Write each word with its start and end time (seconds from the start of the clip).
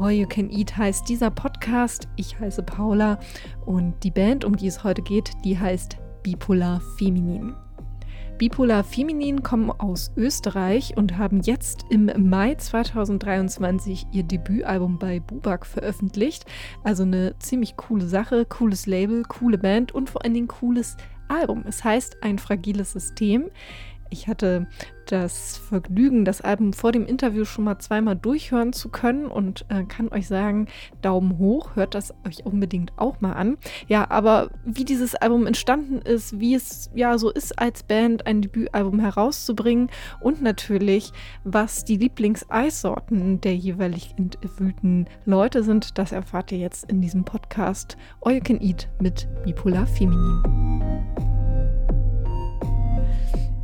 All 0.00 0.12
You 0.12 0.26
Can 0.26 0.50
Eat 0.50 0.78
heißt 0.78 1.06
dieser 1.10 1.30
Podcast. 1.30 2.08
Ich 2.16 2.40
heiße 2.40 2.62
Paula 2.62 3.18
und 3.66 4.02
die 4.02 4.10
Band, 4.10 4.46
um 4.46 4.56
die 4.56 4.66
es 4.66 4.82
heute 4.82 5.02
geht, 5.02 5.32
die 5.44 5.58
heißt 5.58 5.98
Bipolar 6.22 6.80
Feminin. 6.96 7.54
Bipolar 8.38 8.82
Feminin 8.82 9.42
kommen 9.42 9.70
aus 9.70 10.12
Österreich 10.16 10.96
und 10.96 11.18
haben 11.18 11.42
jetzt 11.42 11.84
im 11.90 12.10
Mai 12.30 12.54
2023 12.54 14.06
ihr 14.12 14.22
Debütalbum 14.22 14.98
bei 14.98 15.20
Bubak 15.20 15.66
veröffentlicht. 15.66 16.46
Also 16.82 17.02
eine 17.02 17.34
ziemlich 17.38 17.76
coole 17.76 18.06
Sache, 18.06 18.46
cooles 18.46 18.86
Label, 18.86 19.22
coole 19.24 19.58
Band 19.58 19.92
und 19.92 20.08
vor 20.08 20.24
allen 20.24 20.32
Dingen 20.32 20.48
cooles 20.48 20.96
Album. 21.28 21.64
Es 21.68 21.84
heißt 21.84 22.22
ein 22.22 22.38
fragiles 22.38 22.92
System. 22.92 23.50
Ich 24.10 24.28
hatte 24.28 24.66
das 25.06 25.56
Vergnügen, 25.56 26.24
das 26.24 26.40
Album 26.40 26.72
vor 26.72 26.92
dem 26.92 27.06
Interview 27.06 27.44
schon 27.44 27.64
mal 27.64 27.78
zweimal 27.78 28.16
durchhören 28.16 28.72
zu 28.72 28.88
können 28.88 29.26
und 29.26 29.64
äh, 29.68 29.84
kann 29.84 30.08
euch 30.12 30.28
sagen, 30.28 30.66
Daumen 31.02 31.38
hoch, 31.38 31.74
hört 31.74 31.94
das 31.94 32.14
euch 32.26 32.44
unbedingt 32.44 32.92
auch 32.96 33.20
mal 33.20 33.32
an. 33.32 33.56
Ja, 33.88 34.10
aber 34.10 34.50
wie 34.64 34.84
dieses 34.84 35.14
Album 35.14 35.46
entstanden 35.46 35.98
ist, 35.98 36.38
wie 36.38 36.54
es 36.54 36.90
ja 36.94 37.18
so 37.18 37.30
ist 37.30 37.58
als 37.58 37.82
Band 37.82 38.26
ein 38.26 38.42
Debütalbum 38.42 39.00
herauszubringen 39.00 39.90
und 40.20 40.42
natürlich, 40.42 41.12
was 41.44 41.84
die 41.84 41.96
Lieblingseissorten 41.96 43.40
der 43.40 43.56
jeweilig 43.56 44.14
interviewten 44.16 45.06
Leute 45.24 45.62
sind, 45.62 45.98
das 45.98 46.12
erfahrt 46.12 46.52
ihr 46.52 46.58
jetzt 46.58 46.90
in 46.90 47.00
diesem 47.00 47.24
Podcast 47.24 47.96
All 48.20 48.34
You 48.34 48.40
Can 48.40 48.60
Eat 48.60 48.88
mit 49.00 49.28
Bipolar 49.44 49.86
Feminin. 49.86 51.19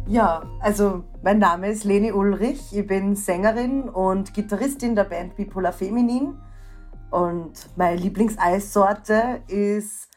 Ja, 0.08 0.44
also 0.60 1.02
mein 1.24 1.40
Name 1.40 1.68
ist 1.68 1.82
Leni 1.82 2.12
Ulrich. 2.12 2.72
Ich 2.72 2.86
bin 2.86 3.16
Sängerin 3.16 3.88
und 3.88 4.34
Gitarristin 4.34 4.94
der 4.94 5.02
Band 5.02 5.34
Bipolar 5.34 5.72
Feminin. 5.72 6.40
Und 7.10 7.54
meine 7.74 7.96
Lieblingseissorte 7.96 9.42
ist 9.48 10.08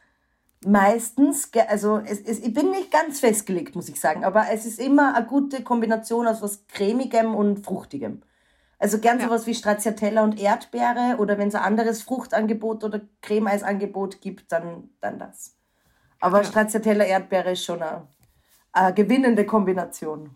meistens, 0.64 1.50
also 1.68 2.02
es, 2.06 2.22
es, 2.22 2.40
ich 2.40 2.54
bin 2.54 2.70
nicht 2.70 2.92
ganz 2.92 3.20
festgelegt, 3.20 3.76
muss 3.76 3.90
ich 3.90 4.00
sagen, 4.00 4.24
aber 4.24 4.46
es 4.52 4.68
ist 4.68 4.80
immer 4.80 5.16
eine 5.16 5.26
gute 5.26 5.64
Kombination 5.64 6.28
aus 6.28 6.44
was 6.44 6.68
cremigem 6.68 7.34
und 7.34 7.66
fruchtigem. 7.66 8.22
Also 8.78 9.00
gern 9.00 9.20
ja. 9.20 9.26
sowas 9.26 9.48
wie 9.48 9.56
Stracciatella 9.56 10.24
und 10.24 10.40
Erdbeere 10.40 11.16
oder 11.18 11.40
wenn 11.40 11.48
es 11.48 11.56
ein 11.56 11.64
anderes 11.64 12.04
Fruchtangebot 12.04 12.84
oder 12.84 13.02
Cremeisangebot 13.22 14.22
gibt, 14.22 14.52
dann, 14.52 14.92
dann 15.02 15.18
das. 15.18 15.56
Aber 16.20 16.40
ja. 16.40 16.44
Stracciatella 16.44 17.06
Erdbeere 17.06 17.54
ist 17.54 17.64
schon 17.64 17.82
ein 17.82 18.04
äh, 18.74 18.94
gewinnende 18.94 19.46
Kombination. 19.46 20.32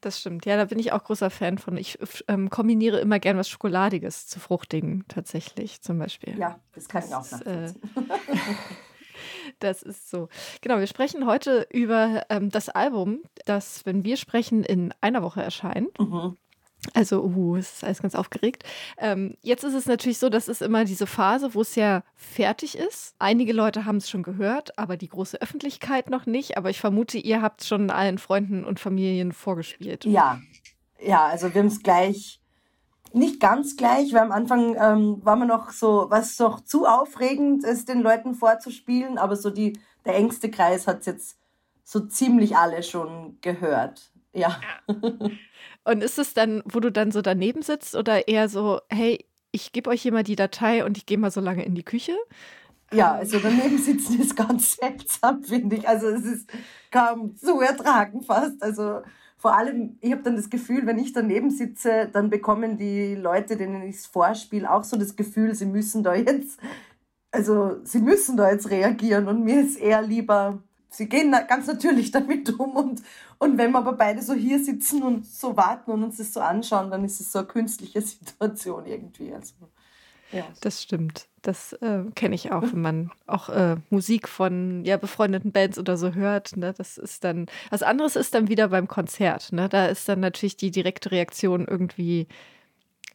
Das 0.00 0.20
stimmt. 0.20 0.46
Ja, 0.46 0.56
da 0.56 0.64
bin 0.64 0.78
ich 0.78 0.92
auch 0.92 1.04
großer 1.04 1.30
Fan 1.30 1.58
von. 1.58 1.76
Ich 1.76 1.98
ähm, 2.28 2.50
kombiniere 2.50 3.00
immer 3.00 3.18
gern 3.18 3.36
was 3.36 3.48
Schokoladiges 3.48 4.26
zu 4.26 4.40
Fruchtigen, 4.40 5.04
tatsächlich, 5.08 5.80
zum 5.80 5.98
Beispiel. 5.98 6.38
Ja, 6.38 6.58
das 6.72 6.88
kann 6.88 7.04
ich 7.06 7.14
auch 7.14 7.24
äh, 7.46 7.66
nachvollziehen. 7.66 7.82
Äh, 7.96 8.04
das 9.58 9.82
ist 9.82 10.10
so. 10.10 10.28
Genau, 10.60 10.78
wir 10.78 10.86
sprechen 10.86 11.26
heute 11.26 11.66
über 11.72 12.24
ähm, 12.30 12.50
das 12.50 12.68
Album, 12.68 13.22
das, 13.44 13.86
wenn 13.86 14.04
wir 14.04 14.16
sprechen, 14.16 14.64
in 14.64 14.92
einer 15.00 15.22
Woche 15.22 15.42
erscheint. 15.42 15.98
Mhm. 15.98 16.36
Also, 16.94 17.22
uh, 17.22 17.56
es 17.56 17.74
ist 17.74 17.84
alles 17.84 18.00
ganz 18.02 18.14
aufgeregt. 18.14 18.64
Ähm, 18.98 19.36
jetzt 19.42 19.64
ist 19.64 19.74
es 19.74 19.86
natürlich 19.86 20.18
so, 20.18 20.28
dass 20.28 20.48
es 20.48 20.62
immer 20.62 20.84
diese 20.84 21.06
Phase, 21.06 21.54
wo 21.54 21.60
es 21.60 21.74
ja 21.74 22.02
fertig 22.16 22.76
ist. 22.76 23.14
Einige 23.18 23.52
Leute 23.52 23.84
haben 23.84 23.98
es 23.98 24.08
schon 24.08 24.22
gehört, 24.22 24.78
aber 24.78 24.96
die 24.96 25.08
große 25.08 25.40
Öffentlichkeit 25.40 26.08
noch 26.08 26.26
nicht. 26.26 26.56
Aber 26.56 26.70
ich 26.70 26.80
vermute, 26.80 27.18
ihr 27.18 27.42
habt 27.42 27.60
es 27.60 27.68
schon 27.68 27.90
allen 27.90 28.18
Freunden 28.18 28.64
und 28.64 28.80
Familien 28.80 29.32
vorgespielt. 29.32 30.04
Ja, 30.06 30.40
ja, 31.02 31.26
also 31.26 31.52
wir 31.54 31.60
haben 31.60 31.68
es 31.68 31.82
gleich, 31.82 32.40
nicht 33.12 33.40
ganz 33.40 33.76
gleich, 33.76 34.12
weil 34.12 34.22
am 34.22 34.32
Anfang 34.32 34.76
ähm, 34.78 35.20
war 35.24 35.36
man 35.36 35.48
noch 35.48 35.70
so, 35.70 36.06
was 36.08 36.36
doch 36.36 36.60
zu 36.60 36.86
aufregend 36.86 37.64
ist, 37.64 37.88
den 37.88 38.00
Leuten 38.00 38.34
vorzuspielen, 38.34 39.18
aber 39.18 39.36
so 39.36 39.50
die, 39.50 39.78
der 40.04 40.16
engste 40.16 40.50
Kreis 40.50 40.86
hat 40.86 41.00
es 41.00 41.06
jetzt 41.06 41.38
so 41.84 42.00
ziemlich 42.00 42.56
alle 42.56 42.82
schon 42.82 43.38
gehört. 43.40 44.12
Ja. 44.32 44.60
ja. 44.88 44.94
Und 45.84 46.02
ist 46.02 46.18
es 46.18 46.34
dann, 46.34 46.62
wo 46.66 46.80
du 46.80 46.92
dann 46.92 47.10
so 47.10 47.22
daneben 47.22 47.62
sitzt 47.62 47.94
oder 47.94 48.28
eher 48.28 48.48
so, 48.48 48.80
hey, 48.88 49.24
ich 49.52 49.72
gebe 49.72 49.90
euch 49.90 50.02
hier 50.02 50.12
mal 50.12 50.22
die 50.22 50.36
Datei 50.36 50.84
und 50.84 50.96
ich 50.96 51.06
gehe 51.06 51.18
mal 51.18 51.30
so 51.30 51.40
lange 51.40 51.64
in 51.64 51.74
die 51.74 51.82
Küche? 51.82 52.16
Ja, 52.92 53.14
also 53.14 53.38
daneben 53.38 53.78
sitzen 53.78 54.20
ist 54.20 54.36
ganz 54.36 54.76
seltsam, 54.80 55.42
finde 55.42 55.76
ich. 55.76 55.88
Also 55.88 56.08
es 56.08 56.24
ist 56.24 56.50
kaum 56.90 57.36
zu 57.36 57.60
ertragen 57.60 58.22
fast. 58.22 58.62
Also 58.62 59.02
vor 59.40 59.56
allem, 59.56 59.96
ich 60.00 60.12
habe 60.12 60.22
dann 60.22 60.36
das 60.36 60.50
Gefühl, 60.50 60.86
wenn 60.86 60.98
ich 60.98 61.12
daneben 61.12 61.50
sitze, 61.50 62.10
dann 62.12 62.28
bekommen 62.30 62.76
die 62.76 63.14
Leute, 63.14 63.56
denen 63.56 63.82
ich 63.82 63.96
es 63.96 64.06
vorspiele, 64.06 64.70
auch 64.70 64.84
so 64.84 64.98
das 64.98 65.16
Gefühl, 65.16 65.54
sie 65.54 65.66
müssen 65.66 66.02
da 66.02 66.14
jetzt, 66.14 66.60
also 67.30 67.78
sie 67.84 68.00
müssen 68.00 68.36
da 68.36 68.50
jetzt 68.50 68.68
reagieren 68.70 69.28
und 69.28 69.42
mir 69.42 69.60
ist 69.62 69.78
eher 69.78 70.02
lieber, 70.02 70.62
sie 70.90 71.08
gehen 71.08 71.34
ganz 71.48 71.66
natürlich 71.66 72.10
damit 72.10 72.58
um 72.58 72.76
und, 72.76 73.02
und 73.40 73.56
wenn 73.56 73.72
wir 73.72 73.78
aber 73.78 73.94
beide 73.94 74.22
so 74.22 74.34
hier 74.34 74.62
sitzen 74.62 75.02
und 75.02 75.26
so 75.26 75.56
warten 75.56 75.90
und 75.90 76.04
uns 76.04 76.18
das 76.18 76.32
so 76.32 76.40
anschauen, 76.40 76.90
dann 76.90 77.04
ist 77.04 77.20
es 77.20 77.32
so 77.32 77.40
eine 77.40 77.48
künstliche 77.48 78.00
Situation 78.02 78.84
irgendwie. 78.86 79.32
Also, 79.34 79.54
ja. 80.30 80.44
Das 80.60 80.82
stimmt. 80.82 81.26
Das 81.42 81.72
äh, 81.72 82.04
kenne 82.14 82.34
ich 82.34 82.52
auch, 82.52 82.62
wenn 82.62 82.82
man 82.82 83.10
auch 83.26 83.48
äh, 83.48 83.76
Musik 83.88 84.28
von 84.28 84.84
ja, 84.84 84.98
befreundeten 84.98 85.52
Bands 85.52 85.78
oder 85.78 85.96
so 85.96 86.12
hört. 86.12 86.56
Ne? 86.56 86.74
Das 86.76 86.98
ist 86.98 87.24
dann, 87.24 87.46
was 87.70 87.82
anderes 87.82 88.14
ist 88.14 88.34
dann 88.34 88.48
wieder 88.48 88.68
beim 88.68 88.86
Konzert. 88.86 89.52
Ne? 89.52 89.70
Da 89.70 89.86
ist 89.86 90.06
dann 90.06 90.20
natürlich 90.20 90.58
die 90.58 90.70
direkte 90.70 91.10
Reaktion 91.10 91.66
irgendwie, 91.66 92.28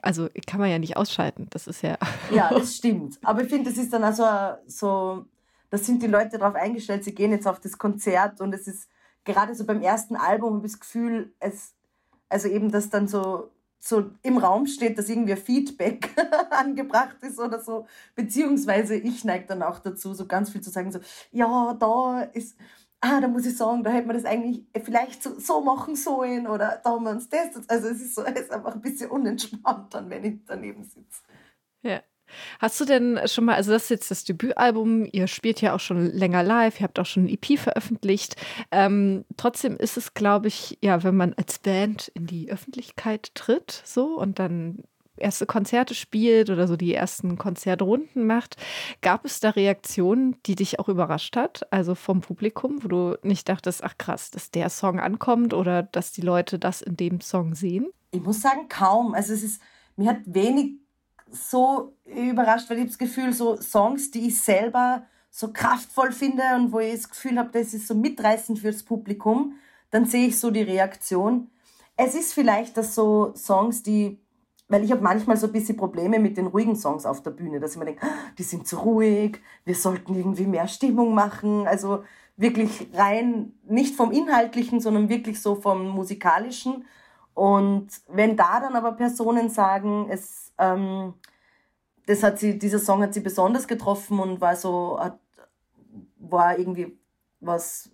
also 0.02 0.28
kann 0.48 0.60
man 0.60 0.72
ja 0.72 0.80
nicht 0.80 0.98
ausschalten. 0.98 1.48
Das 1.52 1.68
ist 1.68 1.84
ja. 1.84 1.98
Ja, 2.34 2.50
das 2.50 2.76
stimmt. 2.76 3.20
Aber 3.22 3.44
ich 3.44 3.50
finde, 3.50 3.70
das 3.70 3.78
ist 3.78 3.94
dann 3.94 4.04
also 4.04 4.26
so 4.66 5.26
da 5.70 5.78
sind 5.78 6.02
die 6.02 6.08
Leute 6.08 6.38
darauf 6.38 6.56
eingestellt, 6.56 7.04
sie 7.04 7.14
gehen 7.14 7.32
jetzt 7.32 7.48
auf 7.48 7.60
das 7.60 7.78
Konzert 7.78 8.40
und 8.40 8.54
es 8.54 8.66
ist 8.66 8.88
gerade 9.26 9.56
so 9.56 9.66
beim 9.66 9.82
ersten 9.82 10.16
Album 10.16 10.56
habe 10.56 10.68
ich 10.68 10.74
das 10.74 10.80
Gefühl, 10.80 11.34
es, 11.40 11.74
also 12.30 12.48
eben, 12.48 12.72
dass 12.72 12.90
dann 12.90 13.08
so, 13.08 13.52
so 13.80 14.12
im 14.24 14.38
Raum 14.38 14.68
steht, 14.68 14.98
dass 14.98 15.10
irgendwie 15.10 15.36
Feedback 15.36 16.10
angebracht 16.52 17.18
ist 17.22 17.40
oder 17.40 17.60
so, 17.60 17.88
beziehungsweise 18.16 18.96
ich 18.96 19.24
neige 19.26 19.48
dann 19.48 19.64
auch 19.64 19.80
dazu, 19.80 20.14
so 20.14 20.26
ganz 20.26 20.50
viel 20.50 20.62
zu 20.62 20.70
sagen, 20.70 20.92
so, 20.92 21.00
ja, 21.32 21.74
da 21.74 22.22
ist, 22.34 22.58
ah, 23.02 23.20
da 23.20 23.28
muss 23.28 23.46
ich 23.46 23.58
sagen, 23.58 23.84
da 23.84 23.92
hätte 23.92 24.08
man 24.08 24.16
das 24.16 24.26
eigentlich 24.26 24.64
vielleicht 24.84 25.22
so, 25.22 25.38
so 25.40 25.62
machen 25.62 25.96
sollen 25.96 26.48
oder 26.48 26.80
da 26.84 26.92
haben 26.92 27.04
wir 27.04 27.12
uns 27.12 27.30
das, 27.30 27.68
also 27.68 27.88
es 27.88 28.02
ist 28.02 28.16
so, 28.16 28.24
es 28.24 28.40
ist 28.40 28.52
einfach 28.52 28.76
ein 28.76 28.82
bisschen 28.82 29.10
unentspannt 29.10 29.94
dann, 29.94 30.10
wenn 30.10 30.24
ich 30.24 30.40
daneben 30.46 30.84
sitze. 30.84 31.22
Ja. 31.82 32.02
Hast 32.60 32.80
du 32.80 32.86
denn 32.86 33.20
schon 33.26 33.46
mal, 33.46 33.56
also 33.56 33.72
das 33.72 33.84
ist 33.84 33.90
jetzt 33.90 34.12
das 34.12 34.24
Debütalbum, 34.24 35.08
ihr 35.12 35.28
spielt 35.28 35.62
ja 35.62 35.74
auch 35.76 35.80
schon 35.80 36.12
länger 36.12 36.44
live, 36.44 36.80
ihr 36.80 36.84
habt 36.84 37.00
auch 37.00 37.06
schon 37.06 37.26
ein 37.26 37.30
EP 37.30 37.60
veröffentlicht. 37.60 38.36
Ähm, 38.72 39.26
trotzdem 39.38 39.78
ist 39.78 39.98
es, 39.98 40.14
glaube 40.14 40.48
ich, 40.48 40.78
ja, 40.82 41.04
wenn 41.04 41.16
man 41.16 41.34
als 41.34 41.60
Band 41.60 42.12
in 42.14 42.26
die 42.26 42.52
Öffentlichkeit 42.52 43.32
tritt, 43.36 43.82
so 43.86 44.20
und 44.20 44.40
dann 44.40 44.84
erste 45.18 45.46
Konzerte 45.46 45.96
spielt 45.96 46.50
oder 46.50 46.68
so 46.68 46.76
die 46.76 46.94
ersten 46.94 47.38
Konzertrunden 47.38 48.26
macht, 48.26 48.58
gab 49.02 49.26
es 49.26 49.40
da 49.40 49.52
Reaktionen, 49.52 50.36
die 50.46 50.56
dich 50.56 50.80
auch 50.80 50.90
überrascht 50.90 51.36
hat? 51.36 51.72
Also 51.72 51.96
vom 51.96 52.22
Publikum, 52.22 52.84
wo 52.84 52.88
du 52.88 53.18
nicht 53.24 53.48
dachtest, 53.50 53.84
ach 53.84 53.98
krass, 53.98 54.32
dass 54.32 54.52
der 54.52 54.70
Song 54.70 55.00
ankommt 55.00 55.54
oder 55.54 55.84
dass 55.84 56.12
die 56.12 56.22
Leute 56.22 56.60
das 56.60 56.82
in 56.82 56.98
dem 56.98 57.22
Song 57.22 57.56
sehen? 57.56 57.88
Ich 58.12 58.22
muss 58.22 58.42
sagen, 58.42 58.68
kaum. 58.70 59.14
Also 59.14 59.34
es 59.34 59.44
ist, 59.44 59.62
mir 59.96 60.10
hat 60.10 60.20
wenig 60.26 60.74
so 61.32 61.94
überrascht, 62.06 62.70
weil 62.70 62.80
ich 62.80 62.88
das 62.88 62.98
Gefühl, 62.98 63.34
so 63.34 63.60
Songs, 63.62 64.12
die 64.12 64.28
ich 64.28 64.42
selber 64.42 65.04
so 65.30 65.52
kraftvoll 65.52 66.12
finde 66.12 66.44
und 66.56 66.72
wo 66.72 66.80
ich 66.80 66.94
das 66.94 67.10
Gefühl 67.10 67.38
habe, 67.38 67.50
das 67.52 67.74
ist 67.74 67.88
so 67.88 67.96
mitreißend 67.96 68.60
fürs 68.60 68.84
Publikum, 68.84 69.56
dann 69.92 70.06
sehe 70.06 70.28
ich 70.28 70.40
so 70.40 70.50
die 70.52 70.62
Reaktion. 70.62 71.50
Es 71.98 72.16
ist 72.16 72.34
vielleicht, 72.34 72.78
dass 72.78 72.96
so 72.96 73.34
Songs, 73.36 73.84
die, 73.84 74.20
weil 74.68 74.84
ich 74.84 74.92
habe 74.92 75.02
manchmal 75.02 75.38
so 75.38 75.48
ein 75.48 75.54
bisschen 75.54 75.78
Probleme 75.78 76.20
mit 76.20 76.38
den 76.38 76.48
ruhigen 76.48 76.76
Songs 76.76 77.06
auf 77.06 77.22
der 77.22 77.32
Bühne, 77.32 77.60
dass 77.60 77.74
ich 77.74 77.78
mir 77.78 77.86
denke, 77.86 78.06
ah, 78.06 78.14
die 78.38 78.44
sind 78.44 78.68
zu 78.68 78.78
ruhig, 78.78 79.42
wir 79.66 79.76
sollten 79.76 80.16
irgendwie 80.16 80.48
mehr 80.48 80.68
Stimmung 80.68 81.14
machen, 81.14 81.68
also 81.68 82.04
wirklich 82.38 82.88
rein, 82.94 83.54
nicht 83.68 83.96
vom 83.96 84.12
Inhaltlichen, 84.12 84.80
sondern 84.80 85.10
wirklich 85.10 85.42
so 85.42 85.56
vom 85.56 85.88
Musikalischen. 85.90 86.86
Und 87.36 87.90
wenn 88.08 88.36
da 88.36 88.60
dann 88.60 88.76
aber 88.76 88.94
Personen 88.94 89.50
sagen, 89.50 90.08
es 90.10 90.52
ähm, 90.58 91.14
das 92.06 92.24
hat 92.24 92.40
sie, 92.40 92.58
dieser 92.58 92.80
Song 92.80 93.02
hat 93.02 93.14
sie 93.14 93.20
besonders 93.20 93.68
getroffen 93.68 94.20
und 94.20 94.42
war 94.42 94.56
so, 94.56 95.00
hat, 95.00 95.20
war 96.18 96.58
irgendwie 96.58 96.98
was 97.40 97.90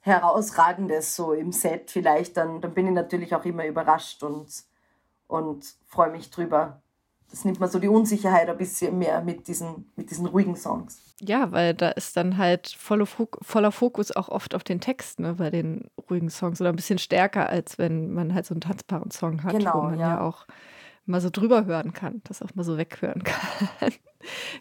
herausragendes 0.00 1.14
so 1.14 1.32
im 1.32 1.52
Set 1.52 1.90
vielleicht, 1.90 2.36
dann, 2.36 2.60
dann 2.60 2.74
bin 2.74 2.86
ich 2.86 2.92
natürlich 2.92 3.34
auch 3.34 3.44
immer 3.44 3.66
überrascht 3.66 4.22
und, 4.22 4.64
und 5.26 5.76
freue 5.86 6.10
mich 6.10 6.30
drüber. 6.30 6.80
Das 7.30 7.44
nimmt 7.44 7.60
man 7.60 7.68
so 7.68 7.78
die 7.78 7.88
Unsicherheit 7.88 8.48
ein 8.48 8.56
bisschen 8.56 8.98
mehr 8.98 9.22
mit 9.22 9.48
diesen, 9.48 9.90
mit 9.96 10.10
diesen 10.10 10.26
ruhigen 10.26 10.56
Songs. 10.56 11.14
Ja, 11.20 11.52
weil 11.52 11.74
da 11.74 11.90
ist 11.90 12.16
dann 12.16 12.38
halt 12.38 12.68
voller, 12.68 13.06
voller 13.06 13.72
Fokus 13.72 14.14
auch 14.14 14.28
oft 14.28 14.54
auf 14.54 14.64
den 14.64 14.80
Text, 14.80 15.20
ne, 15.20 15.34
bei 15.34 15.50
den 15.50 15.90
ruhigen 16.08 16.30
Songs 16.30 16.60
oder 16.60 16.70
ein 16.70 16.76
bisschen 16.76 16.98
stärker, 16.98 17.48
als 17.48 17.76
wenn 17.76 18.12
man 18.12 18.34
halt 18.34 18.46
so 18.46 18.54
einen 18.54 18.60
tanzbaren 18.60 19.10
Song 19.10 19.42
hat, 19.42 19.58
genau, 19.58 19.74
wo 19.74 19.82
man 19.82 19.98
ja, 19.98 20.08
ja 20.08 20.20
auch 20.20 20.46
mal 21.08 21.20
so 21.20 21.30
drüber 21.30 21.64
hören 21.64 21.92
kann, 21.92 22.22
das 22.24 22.42
auch 22.42 22.54
mal 22.54 22.64
so 22.64 22.78
weghören 22.78 23.22
kann. 23.24 23.92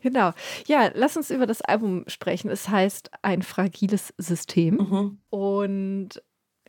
genau. 0.01 0.31
Ja, 0.65 0.89
lass 0.93 1.17
uns 1.17 1.29
über 1.29 1.45
das 1.45 1.61
Album 1.61 2.05
sprechen. 2.07 2.49
Es 2.49 2.69
heißt 2.69 3.11
Ein 3.21 3.43
fragiles 3.43 4.13
System. 4.17 4.75
Mhm. 4.75 5.17
Und 5.29 6.21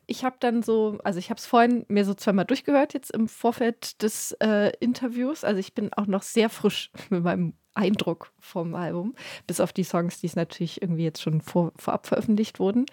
ich 0.08 0.24
habe 0.24 0.36
dann 0.40 0.62
so, 0.62 0.98
also 1.04 1.18
ich 1.18 1.28
habe 1.28 1.38
es 1.38 1.46
vorhin 1.46 1.84
mir 1.88 2.04
so 2.04 2.14
zweimal 2.14 2.46
durchgehört, 2.46 2.94
jetzt 2.94 3.10
im 3.10 3.28
Vorfeld 3.28 4.02
des 4.02 4.32
äh, 4.40 4.72
Interviews. 4.80 5.44
Also 5.44 5.60
ich 5.60 5.74
bin 5.74 5.92
auch 5.92 6.06
noch 6.06 6.22
sehr 6.22 6.48
frisch 6.48 6.90
mit 7.10 7.22
meinem 7.22 7.52
Eindruck 7.74 8.32
vom 8.40 8.74
Album, 8.74 9.14
bis 9.46 9.60
auf 9.60 9.72
die 9.72 9.84
Songs, 9.84 10.18
die 10.20 10.26
es 10.26 10.34
natürlich 10.34 10.80
irgendwie 10.82 11.04
jetzt 11.04 11.20
schon 11.22 11.42
vor, 11.42 11.72
vorab 11.76 12.06
veröffentlicht 12.06 12.58
wurden. 12.58 12.86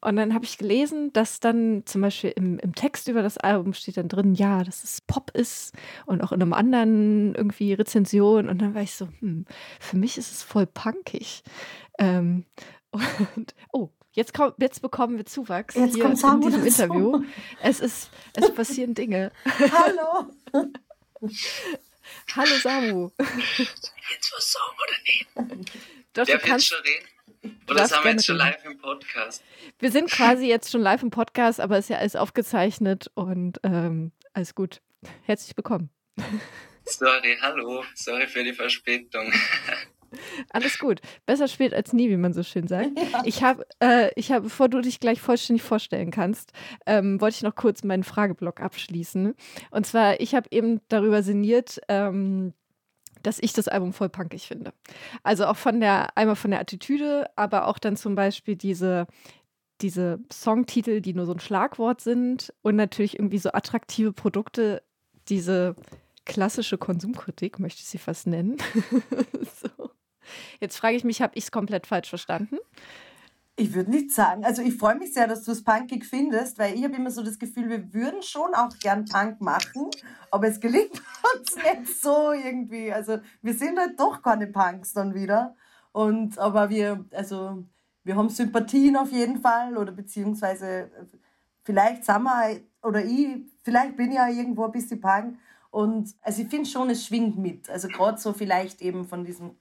Und 0.00 0.16
dann 0.16 0.32
habe 0.32 0.44
ich 0.44 0.56
gelesen, 0.56 1.12
dass 1.12 1.40
dann 1.40 1.82
zum 1.84 2.00
Beispiel 2.00 2.32
im, 2.36 2.60
im 2.60 2.74
Text 2.76 3.08
über 3.08 3.22
das 3.22 3.36
Album 3.36 3.74
steht 3.74 3.96
dann 3.96 4.08
drin, 4.08 4.32
ja, 4.32 4.62
dass 4.62 4.84
es 4.84 5.00
Pop 5.02 5.32
ist 5.32 5.74
und 6.06 6.22
auch 6.22 6.30
in 6.30 6.40
einem 6.40 6.52
anderen 6.52 7.34
irgendwie 7.34 7.74
Rezension. 7.74 8.48
Und 8.48 8.62
dann 8.62 8.74
war 8.74 8.82
ich 8.82 8.94
so, 8.94 9.08
hm, 9.18 9.46
für 9.80 9.96
mich 9.96 10.16
ist 10.16 10.30
es 10.30 10.44
voll 10.44 10.66
punkig. 10.66 11.42
Ähm, 11.98 12.44
und, 13.36 13.54
oh, 13.72 13.90
Jetzt, 14.14 14.34
komm, 14.34 14.52
jetzt 14.58 14.82
bekommen 14.82 15.16
wir 15.16 15.24
Zuwachs 15.24 15.74
jetzt 15.74 15.94
hier 15.94 16.04
in 16.04 16.40
diesem 16.42 16.66
Interview. 16.66 17.24
Es 17.62 17.80
ist, 17.80 18.10
es 18.36 18.54
passieren 18.54 18.92
Dinge. 18.92 19.32
Hallo. 19.46 20.30
Hallo 22.36 22.56
Samu. 22.62 23.10
Jetzt 23.18 24.32
was 24.36 24.52
sagen 24.52 24.76
oder 24.82 24.98
nicht? 25.06 25.66
Doch, 26.12 26.26
Darf 26.26 26.42
kannst, 26.42 26.70
jetzt 26.70 26.74
schon 26.74 26.78
reden? 26.82 27.58
Oder 27.70 27.88
sind 27.88 28.04
wir 28.04 28.10
jetzt 28.10 28.26
schon 28.26 28.36
live 28.36 28.64
im 28.66 28.78
Podcast? 28.78 29.42
Wir 29.78 29.90
sind 29.90 30.10
quasi 30.10 30.46
jetzt 30.46 30.70
schon 30.70 30.82
live 30.82 31.02
im 31.02 31.10
Podcast, 31.10 31.58
aber 31.58 31.78
es 31.78 31.86
ist 31.86 31.88
ja 31.88 31.96
alles 31.96 32.14
aufgezeichnet 32.14 33.10
und 33.14 33.60
ähm, 33.62 34.12
alles 34.34 34.54
gut. 34.54 34.82
Herzlich 35.22 35.56
willkommen. 35.56 35.88
Sorry, 36.84 37.38
hallo. 37.40 37.82
Sorry 37.94 38.26
für 38.26 38.44
die 38.44 38.52
Verspätung. 38.52 39.32
Alles 40.50 40.78
gut. 40.78 41.00
Besser 41.26 41.48
spät 41.48 41.74
als 41.74 41.92
nie, 41.92 42.08
wie 42.10 42.16
man 42.16 42.32
so 42.32 42.42
schön 42.42 42.66
sagt. 42.66 42.90
Ja. 43.12 43.22
Ich 43.24 43.42
habe, 43.42 43.66
äh, 43.80 44.10
ich 44.16 44.30
hab, 44.32 44.44
bevor 44.44 44.68
du 44.68 44.80
dich 44.80 45.00
gleich 45.00 45.20
vollständig 45.20 45.62
vorstellen 45.62 46.10
kannst, 46.10 46.52
ähm, 46.86 47.20
wollte 47.20 47.36
ich 47.36 47.42
noch 47.42 47.54
kurz 47.54 47.82
meinen 47.82 48.04
Frageblock 48.04 48.60
abschließen. 48.60 49.34
Und 49.70 49.86
zwar, 49.86 50.20
ich 50.20 50.34
habe 50.34 50.46
eben 50.50 50.80
darüber 50.88 51.22
sinniert, 51.22 51.80
ähm, 51.88 52.54
dass 53.22 53.38
ich 53.40 53.52
das 53.52 53.68
Album 53.68 53.92
voll 53.92 54.08
punkig 54.08 54.46
finde. 54.46 54.72
Also 55.22 55.46
auch 55.46 55.56
von 55.56 55.80
der, 55.80 56.16
einmal 56.16 56.36
von 56.36 56.50
der 56.50 56.60
Attitüde, 56.60 57.26
aber 57.36 57.66
auch 57.66 57.78
dann 57.78 57.96
zum 57.96 58.14
Beispiel 58.14 58.56
diese, 58.56 59.06
diese 59.80 60.20
Songtitel, 60.32 61.00
die 61.00 61.14
nur 61.14 61.26
so 61.26 61.32
ein 61.32 61.40
Schlagwort 61.40 62.00
sind 62.00 62.52
und 62.62 62.76
natürlich 62.76 63.18
irgendwie 63.18 63.38
so 63.38 63.50
attraktive 63.52 64.12
Produkte, 64.12 64.82
diese 65.28 65.76
klassische 66.24 66.78
Konsumkritik, 66.78 67.58
möchte 67.58 67.80
ich 67.80 67.88
sie 67.88 67.98
fast 67.98 68.26
nennen. 68.26 68.56
so. 69.62 69.90
Jetzt 70.60 70.76
frage 70.76 70.96
ich 70.96 71.04
mich, 71.04 71.22
habe 71.22 71.32
ich 71.36 71.44
es 71.44 71.50
komplett 71.50 71.86
falsch 71.86 72.08
verstanden? 72.08 72.58
Ich 73.56 73.74
würde 73.74 73.90
nicht 73.90 74.10
sagen. 74.12 74.44
Also 74.44 74.62
ich 74.62 74.76
freue 74.76 74.94
mich 74.94 75.12
sehr, 75.12 75.28
dass 75.28 75.44
du 75.44 75.52
es 75.52 75.62
punkig 75.62 76.06
findest, 76.06 76.58
weil 76.58 76.74
ich 76.74 76.84
habe 76.84 76.96
immer 76.96 77.10
so 77.10 77.22
das 77.22 77.38
Gefühl, 77.38 77.68
wir 77.68 77.92
würden 77.92 78.22
schon 78.22 78.54
auch 78.54 78.76
gern 78.78 79.04
Punk 79.04 79.40
machen, 79.42 79.90
aber 80.30 80.48
es 80.48 80.58
gelingt 80.58 80.90
uns 81.36 81.56
nicht 81.56 82.00
so 82.00 82.32
irgendwie. 82.32 82.92
Also 82.92 83.18
wir 83.42 83.54
sind 83.54 83.78
halt 83.78 84.00
doch 84.00 84.22
keine 84.22 84.46
Punks 84.46 84.94
dann 84.94 85.14
wieder. 85.14 85.54
Und 85.92 86.38
aber 86.38 86.70
wir, 86.70 87.04
also 87.12 87.64
wir 88.04 88.16
haben 88.16 88.30
Sympathien 88.30 88.96
auf 88.96 89.12
jeden 89.12 89.40
Fall 89.40 89.76
oder 89.76 89.92
beziehungsweise 89.92 90.90
vielleicht 91.62 92.04
sind 92.04 92.22
wir 92.22 92.60
oder 92.82 93.04
ich, 93.04 93.36
vielleicht 93.62 93.96
bin 93.96 94.10
ich 94.10 94.16
ja 94.16 94.28
irgendwo 94.28 94.64
ein 94.64 94.72
bisschen 94.72 95.00
Punk. 95.00 95.38
Und 95.70 96.14
also 96.20 96.42
ich 96.42 96.48
finde 96.48 96.68
schon, 96.68 96.90
es 96.90 97.06
schwingt 97.06 97.38
mit. 97.38 97.70
Also 97.70 97.88
gerade 97.88 98.18
so 98.18 98.32
vielleicht 98.32 98.82
eben 98.82 99.06
von 99.06 99.24
diesem 99.24 99.56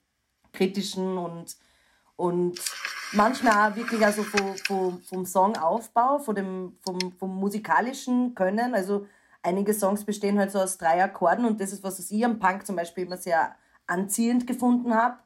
kritischen 0.54 1.18
und, 1.18 1.56
und 2.16 2.60
manchmal 3.14 3.76
wirklich 3.76 4.06
also 4.06 4.24
vom, 4.24 4.56
vom, 4.58 5.02
vom 5.02 5.26
Songaufbau, 5.26 6.20
von 6.20 6.36
dem, 6.36 6.78
vom, 6.82 7.00
vom 7.14 7.36
musikalischen 7.36 8.36
Können. 8.36 8.74
Also 8.74 9.08
einige 9.42 9.74
Songs 9.74 10.04
bestehen 10.04 10.40
halt 10.40 10.52
so 10.52 10.60
aus 10.60 10.78
drei 10.78 11.04
Akkorden 11.04 11.46
und 11.46 11.60
das 11.60 11.74
ist, 11.74 11.84
was 11.84 12.12
ich 12.12 12.26
am 12.26 12.40
Punk 12.40 12.66
zum 12.66 12.76
Beispiel 12.76 13.06
immer 13.06 13.18
sehr 13.18 13.56
anziehend 13.88 14.48
gefunden 14.48 14.94
habe. 14.94 15.18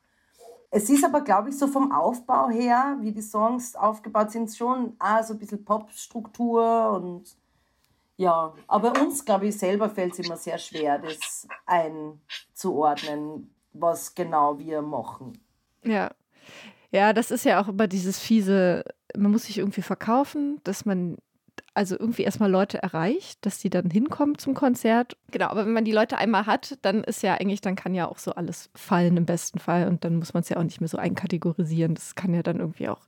Es 0.72 0.90
ist 0.90 1.06
aber, 1.06 1.22
glaube 1.22 1.50
ich, 1.50 1.58
so 1.58 1.68
vom 1.68 1.92
Aufbau 1.92 2.50
her, 2.50 2.98
wie 3.00 3.12
die 3.12 3.22
Songs 3.22 3.76
aufgebaut 3.76 4.32
sind, 4.32 4.54
schon 4.54 4.96
auch 5.00 5.24
so 5.24 5.34
ein 5.34 5.40
bisschen 5.40 5.64
Popstruktur 5.64 6.92
und 6.92 7.36
ja, 8.18 8.54
aber 8.68 8.94
uns, 9.02 9.26
glaube 9.26 9.48
ich, 9.48 9.58
selber 9.58 9.90
fällt 9.90 10.14
es 10.14 10.20
immer 10.20 10.38
sehr 10.38 10.58
schwer, 10.58 11.00
das 11.00 11.48
einzuordnen, 11.66 13.55
was 13.80 14.16
genau 14.16 14.58
wir 14.60 14.82
machen. 14.82 15.40
Ja. 15.84 16.12
Ja, 16.92 17.14
das 17.14 17.32
ist 17.32 17.46
ja 17.46 17.62
auch 17.62 17.68
immer 17.68 17.88
dieses 17.88 18.20
fiese, 18.20 18.86
man 19.18 19.32
muss 19.32 19.44
sich 19.44 19.58
irgendwie 19.58 19.82
verkaufen, 19.82 20.62
dass 20.64 20.86
man 20.86 21.18
also 21.74 22.00
irgendwie 22.00 22.24
erstmal 22.24 22.50
Leute 22.50 22.82
erreicht, 22.82 23.46
dass 23.46 23.60
die 23.60 23.70
dann 23.70 23.90
hinkommen 23.90 24.38
zum 24.38 24.54
Konzert. 24.54 25.18
Genau, 25.32 25.48
aber 25.48 25.66
wenn 25.66 25.74
man 25.74 25.84
die 25.84 25.92
Leute 25.92 26.18
einmal 26.18 26.46
hat, 26.46 26.78
dann 26.84 27.04
ist 27.04 27.22
ja 27.22 27.36
eigentlich, 27.36 27.60
dann 27.60 27.76
kann 27.76 27.94
ja 27.94 28.08
auch 28.08 28.18
so 28.18 28.32
alles 28.32 28.70
fallen 28.76 29.18
im 29.18 29.26
besten 29.26 29.60
Fall 29.60 29.88
und 29.90 30.06
dann 30.06 30.16
muss 30.16 30.34
man 30.34 30.42
es 30.42 30.50
ja 30.50 30.58
auch 30.58 30.64
nicht 30.64 30.80
mehr 30.80 30.88
so 30.88 30.98
einkategorisieren. 30.98 31.94
Das 31.94 32.16
kann 32.16 32.34
ja 32.34 32.44
dann 32.44 32.60
irgendwie 32.60 32.88
auch, 32.88 33.02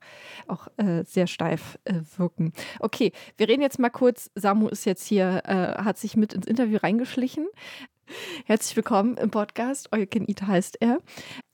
auch 0.47 0.67
äh, 0.75 1.05
sehr 1.05 1.27
steif 1.27 1.79
äh, 1.85 2.01
wirken. 2.17 2.51
Okay, 2.79 3.13
wir 3.37 3.47
reden 3.47 3.61
jetzt 3.61 3.79
mal 3.79 3.89
kurz. 3.89 4.29
Samu 4.35 4.67
ist 4.67 4.85
jetzt 4.85 5.07
hier, 5.07 5.43
äh, 5.45 5.81
hat 5.81 5.97
sich 5.97 6.17
mit 6.17 6.33
ins 6.33 6.45
Interview 6.45 6.77
reingeschlichen. 6.83 7.47
Herzlich 8.45 8.75
willkommen 8.75 9.17
im 9.17 9.31
Podcast. 9.31 9.91
Eugen 9.91 10.27
Ita 10.27 10.47
heißt 10.47 10.77
er. 10.81 10.99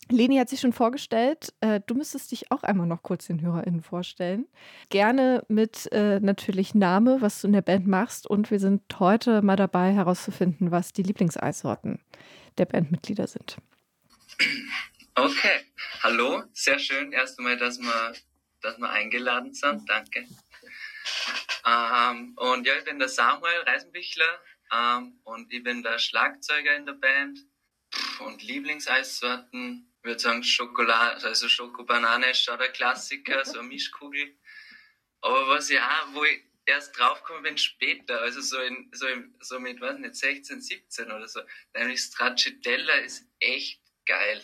Leni 0.09 0.37
hat 0.37 0.49
sich 0.49 0.59
schon 0.59 0.73
vorgestellt. 0.73 1.53
Äh, 1.61 1.79
du 1.85 1.95
müsstest 1.95 2.31
dich 2.31 2.51
auch 2.51 2.63
einmal 2.63 2.87
noch 2.87 3.03
kurz 3.03 3.27
den 3.27 3.41
HörerInnen 3.41 3.81
vorstellen. 3.81 4.47
Gerne 4.89 5.43
mit 5.47 5.91
äh, 5.91 6.19
natürlich 6.19 6.75
Name, 6.75 7.21
was 7.21 7.41
du 7.41 7.47
in 7.47 7.53
der 7.53 7.61
Band 7.61 7.87
machst. 7.87 8.27
Und 8.27 8.51
wir 8.51 8.59
sind 8.59 8.81
heute 8.99 9.41
mal 9.41 9.55
dabei 9.55 9.93
herauszufinden, 9.93 10.71
was 10.71 10.93
die 10.93 11.03
Lieblingseissorten 11.03 11.99
der 12.57 12.65
Bandmitglieder 12.65 13.27
sind. 13.27 13.57
Okay, 15.15 15.61
hallo, 16.01 16.43
sehr 16.53 16.79
schön. 16.79 17.11
Erst 17.11 17.39
einmal, 17.39 17.57
dass 17.57 17.79
wir, 17.79 18.13
dass 18.61 18.77
wir 18.77 18.89
eingeladen 18.89 19.53
sind. 19.53 19.87
Danke. 19.87 20.25
Ähm, 21.65 22.33
und 22.37 22.67
ja, 22.67 22.73
ich 22.77 22.83
bin 22.85 22.99
der 22.99 23.09
Samuel 23.09 23.61
Reisenbichler 23.65 24.39
ähm, 24.73 25.19
und 25.23 25.51
ich 25.51 25.63
bin 25.63 25.83
der 25.83 25.99
Schlagzeuger 25.99 26.75
in 26.75 26.85
der 26.85 26.93
Band. 26.93 27.39
Und 28.19 28.41
Lieblingseissorten, 28.41 29.93
ich 29.99 30.03
würde 30.03 30.19
sagen 30.19 30.43
Schokolade, 30.43 31.25
also 31.25 31.47
Schokobanane 31.47 32.31
ist 32.31 32.43
schon 32.43 32.57
der 32.57 32.71
Klassiker, 32.71 33.45
so 33.45 33.59
eine 33.59 33.67
Mischkugel. 33.67 34.35
Aber 35.21 35.47
was 35.47 35.69
ich 35.69 35.79
auch, 35.79 36.13
wo 36.13 36.23
ich 36.23 36.43
erst 36.65 36.97
draufgekommen 36.97 37.43
bin 37.43 37.57
später, 37.57 38.21
also 38.21 38.41
so, 38.41 38.59
in, 38.59 38.89
so, 38.93 39.07
in, 39.07 39.35
so 39.41 39.59
mit, 39.59 39.79
weiß 39.79 39.99
nicht, 39.99 40.15
16, 40.15 40.61
17 40.61 41.11
oder 41.11 41.27
so, 41.27 41.41
nämlich 41.75 42.01
Stracciatella 42.01 42.95
ist 42.95 43.27
echt 43.39 43.81
geil. 44.05 44.41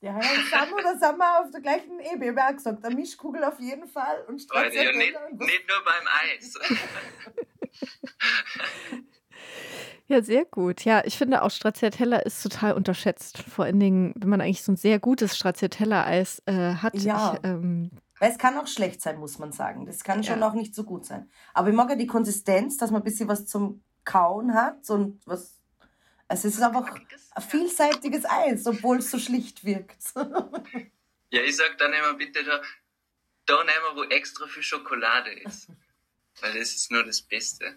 Ja, 0.00 0.20
Sam 0.50 0.72
oder 0.72 0.98
sind 0.98 1.18
wir 1.18 1.40
auf 1.40 1.50
der 1.50 1.60
gleichen 1.60 2.00
Ebene, 2.00 2.36
wer 2.36 2.54
gesagt, 2.54 2.84
eine 2.84 2.94
Mischkugel 2.94 3.44
auf 3.44 3.60
jeden 3.60 3.88
Fall 3.88 4.24
und 4.26 4.40
Stracciatella. 4.40 4.90
Ja, 4.90 4.96
nicht, 4.96 5.32
nicht 5.32 5.68
nur 5.68 5.84
beim 5.84 6.06
Eis. 6.06 6.58
Ja, 10.08 10.22
sehr 10.22 10.44
gut. 10.44 10.84
Ja, 10.84 11.02
ich 11.04 11.18
finde 11.18 11.42
auch 11.42 11.50
Stracciatella 11.50 12.18
ist 12.18 12.42
total 12.42 12.74
unterschätzt. 12.74 13.38
Vor 13.38 13.64
allen 13.64 13.80
Dingen, 13.80 14.14
wenn 14.16 14.28
man 14.28 14.40
eigentlich 14.40 14.62
so 14.62 14.72
ein 14.72 14.76
sehr 14.76 15.00
gutes 15.00 15.36
Stracciatella-Eis 15.36 16.42
äh, 16.46 16.74
hat. 16.74 16.94
Ja. 16.94 17.34
Ich, 17.34 17.40
ähm, 17.44 17.90
es 18.20 18.38
kann 18.38 18.56
auch 18.56 18.68
schlecht 18.68 19.02
sein, 19.02 19.18
muss 19.18 19.38
man 19.38 19.52
sagen. 19.52 19.84
Das 19.84 20.04
kann 20.04 20.22
schon 20.22 20.40
ja. 20.40 20.48
auch 20.48 20.54
nicht 20.54 20.74
so 20.74 20.84
gut 20.84 21.04
sein. 21.04 21.28
Aber 21.54 21.68
ich 21.68 21.74
mag 21.74 21.90
ja 21.90 21.96
die 21.96 22.06
Konsistenz, 22.06 22.76
dass 22.76 22.90
man 22.90 23.02
ein 23.02 23.04
bisschen 23.04 23.28
was 23.28 23.46
zum 23.46 23.82
Kauen 24.04 24.54
hat 24.54 24.88
und 24.90 25.26
was. 25.26 25.54
Also 26.28 26.48
es 26.48 26.54
ist 26.54 26.62
einfach 26.62 26.98
ein 27.34 27.42
vielseitiges 27.42 28.24
Eis, 28.24 28.66
obwohl 28.66 28.98
es 28.98 29.10
so 29.10 29.18
schlicht 29.18 29.64
wirkt. 29.64 29.96
ja, 31.30 31.42
ich 31.42 31.56
sag 31.56 31.78
dann 31.78 31.92
immer 31.92 32.14
bitte 32.14 32.42
da, 32.42 32.60
da 33.46 33.58
nehmen 33.58 33.94
wir, 33.94 33.96
wo 33.96 34.04
extra 34.04 34.46
viel 34.46 34.62
Schokolade 34.62 35.30
ist. 35.30 35.68
Weil 36.40 36.58
das 36.58 36.74
ist 36.74 36.90
nur 36.90 37.04
das 37.04 37.22
Beste. 37.22 37.76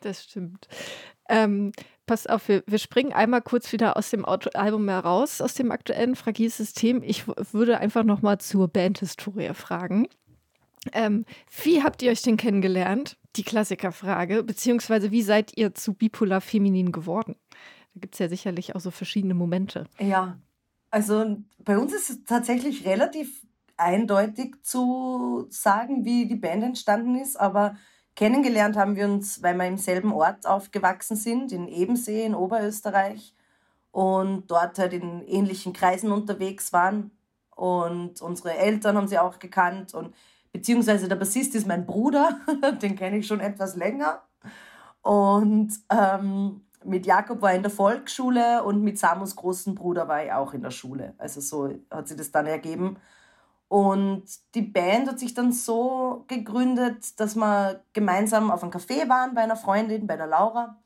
Das 0.00 0.24
stimmt. 0.24 0.68
Ähm, 1.28 1.72
pass 2.06 2.26
auf, 2.26 2.48
wir, 2.48 2.62
wir, 2.66 2.78
springen 2.78 3.12
einmal 3.12 3.42
kurz 3.42 3.70
wieder 3.72 3.96
aus 3.96 4.10
dem 4.10 4.24
Auto 4.24 4.50
Album 4.54 4.88
heraus, 4.88 5.40
aus 5.40 5.54
dem 5.54 5.70
aktuellen 5.70 6.16
Fragiles 6.16 6.56
System. 6.56 7.02
Ich 7.02 7.26
würde 7.28 7.78
einfach 7.78 8.02
noch 8.02 8.22
mal 8.22 8.38
zur 8.38 8.68
Bandhistorie 8.68 9.54
fragen. 9.54 10.08
Ähm, 10.92 11.26
wie 11.62 11.82
habt 11.82 12.02
ihr 12.02 12.10
euch 12.10 12.22
denn 12.22 12.36
kennengelernt? 12.36 13.18
Die 13.36 13.44
Klassikerfrage. 13.44 14.42
Beziehungsweise 14.42 15.10
wie 15.10 15.22
seid 15.22 15.56
ihr 15.56 15.74
zu 15.74 15.94
bipolar 15.94 16.40
feminin 16.40 16.90
geworden? 16.90 17.36
Da 17.94 18.00
gibt 18.00 18.14
es 18.14 18.18
ja 18.18 18.28
sicherlich 18.28 18.74
auch 18.74 18.80
so 18.80 18.90
verschiedene 18.90 19.34
Momente. 19.34 19.84
Ja, 19.98 20.38
also 20.90 21.36
bei 21.58 21.78
uns 21.78 21.92
ist 21.92 22.10
es 22.10 22.24
tatsächlich 22.24 22.86
relativ 22.86 23.46
eindeutig 23.76 24.56
zu 24.62 25.46
sagen, 25.50 26.04
wie 26.04 26.26
die 26.26 26.36
Band 26.36 26.62
entstanden 26.62 27.16
ist, 27.16 27.38
aber 27.38 27.76
kennengelernt 28.20 28.76
haben 28.76 28.96
wir 28.96 29.06
uns, 29.06 29.42
weil 29.42 29.56
wir 29.56 29.66
im 29.66 29.78
selben 29.78 30.12
Ort 30.12 30.46
aufgewachsen 30.46 31.16
sind, 31.16 31.52
in 31.52 31.68
Ebensee 31.68 32.26
in 32.26 32.34
Oberösterreich 32.34 33.34
und 33.92 34.50
dort 34.50 34.78
halt 34.78 34.92
in 34.92 35.22
ähnlichen 35.22 35.72
Kreisen 35.72 36.12
unterwegs 36.12 36.70
waren. 36.74 37.12
Und 37.56 38.20
unsere 38.20 38.58
Eltern 38.58 38.98
haben 38.98 39.08
sie 39.08 39.18
auch 39.18 39.38
gekannt 39.38 39.94
und 39.94 40.14
beziehungsweise 40.52 41.08
der 41.08 41.16
Bassist 41.16 41.54
ist 41.54 41.66
mein 41.66 41.86
Bruder, 41.86 42.38
den 42.82 42.94
kenne 42.94 43.16
ich 43.16 43.26
schon 43.26 43.40
etwas 43.40 43.74
länger. 43.74 44.20
Und 45.00 45.72
ähm, 45.88 46.66
mit 46.84 47.06
Jakob 47.06 47.40
war 47.40 47.52
ich 47.52 47.56
in 47.56 47.62
der 47.62 47.72
Volksschule 47.72 48.62
und 48.64 48.82
mit 48.82 48.98
Samus 48.98 49.34
großen 49.34 49.74
Bruder 49.74 50.08
war 50.08 50.22
ich 50.22 50.30
auch 50.30 50.52
in 50.52 50.60
der 50.60 50.72
Schule. 50.72 51.14
Also 51.16 51.40
so 51.40 51.74
hat 51.90 52.06
sich 52.06 52.18
das 52.18 52.30
dann 52.30 52.44
ergeben. 52.44 52.98
Und 53.70 54.24
die 54.56 54.62
Band 54.62 55.08
hat 55.08 55.20
sich 55.20 55.32
dann 55.32 55.52
so 55.52 56.24
gegründet, 56.26 57.20
dass 57.20 57.36
wir 57.36 57.84
gemeinsam 57.92 58.50
auf 58.50 58.64
einem 58.64 58.72
Café 58.72 59.08
waren 59.08 59.32
bei 59.32 59.42
einer 59.42 59.54
Freundin, 59.54 60.08
bei 60.08 60.16
der 60.16 60.26
Laura. 60.26 60.76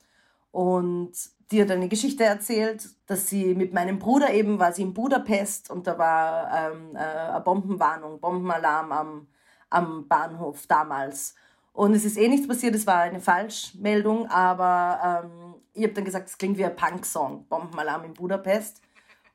Und 0.52 1.12
die 1.50 1.62
hat 1.62 1.70
eine 1.70 1.88
Geschichte 1.88 2.24
erzählt, 2.24 2.86
dass 3.06 3.26
sie 3.26 3.54
mit 3.54 3.72
meinem 3.72 3.98
Bruder 3.98 4.34
eben 4.34 4.58
war 4.58 4.70
sie 4.72 4.82
in 4.82 4.92
Budapest 4.92 5.70
und 5.70 5.86
da 5.86 5.96
war 5.96 6.50
ähm, 6.52 6.94
äh, 6.94 6.98
eine 6.98 7.40
Bombenwarnung, 7.40 8.20
Bombenalarm 8.20 8.92
am, 8.92 9.28
am 9.70 10.06
Bahnhof 10.06 10.66
damals. 10.66 11.34
Und 11.72 11.94
es 11.94 12.04
ist 12.04 12.18
eh 12.18 12.28
nichts 12.28 12.46
passiert, 12.46 12.74
es 12.74 12.86
war 12.86 12.98
eine 12.98 13.20
Falschmeldung, 13.20 14.28
aber 14.28 15.24
ähm, 15.24 15.54
ich 15.72 15.84
habe 15.84 15.94
dann 15.94 16.04
gesagt, 16.04 16.28
es 16.28 16.36
klingt 16.36 16.58
wie 16.58 16.66
ein 16.66 16.76
Punk-Song, 16.76 17.46
Bombenalarm 17.48 18.04
in 18.04 18.12
Budapest. 18.12 18.82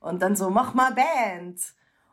Und 0.01 0.21
dann 0.21 0.35
so, 0.35 0.51
mach 0.51 0.75
mal 0.75 0.93
Band. 0.93 1.59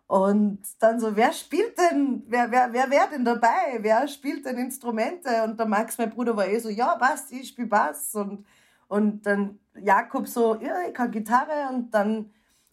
Und 0.07 0.61
dann 0.79 1.01
so, 1.01 1.17
wer 1.17 1.33
spielt 1.33 1.77
denn, 1.79 2.23
wer, 2.29 2.51
wer, 2.51 2.73
wer 2.73 2.91
wäre 2.91 3.09
denn 3.11 3.25
dabei? 3.25 3.79
Wer 3.81 4.07
spielt 4.07 4.47
denn 4.47 4.57
Instrumente? 4.59 5.43
Und 5.43 5.59
der 5.59 5.67
Max, 5.67 5.99
mein 5.99 6.11
Bruder, 6.11 6.37
war 6.37 6.47
eh 6.47 6.59
so, 6.61 6.69
ja, 6.69 6.95
Bass, 6.95 7.31
ich 7.31 7.49
spiele 7.49 7.69
Bass. 7.69 8.15
Und, 8.15 8.47
und 8.89 9.27
dann 9.27 9.59
Jakob 9.75 10.29
so, 10.29 10.55
ja, 10.57 10.83
ich 10.87 10.95
kann 10.95 11.11
Gitarre. 11.11 11.69
Und 11.73 11.91
dann 11.93 12.31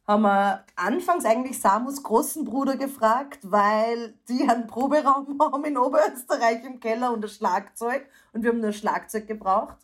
haben 0.08 0.24
wir 0.24 0.66
anfangs 0.76 1.26
eigentlich 1.26 1.60
Samus 1.60 2.04
großen 2.04 2.44
Bruder 2.46 2.76
gefragt, 2.76 3.40
weil 3.44 4.14
die 4.28 4.48
einen 4.48 4.68
Proberaum 4.68 5.40
haben 5.42 5.64
in 5.66 5.78
Oberösterreich 5.78 6.64
im 6.66 6.80
Keller 6.80 7.14
und 7.14 7.24
ein 7.24 7.30
Schlagzeug 7.30 8.06
und 8.34 8.44
wir 8.44 8.52
haben 8.52 8.60
nur 8.60 8.74
Schlagzeug 8.74 9.28
gebraucht. 9.28 9.78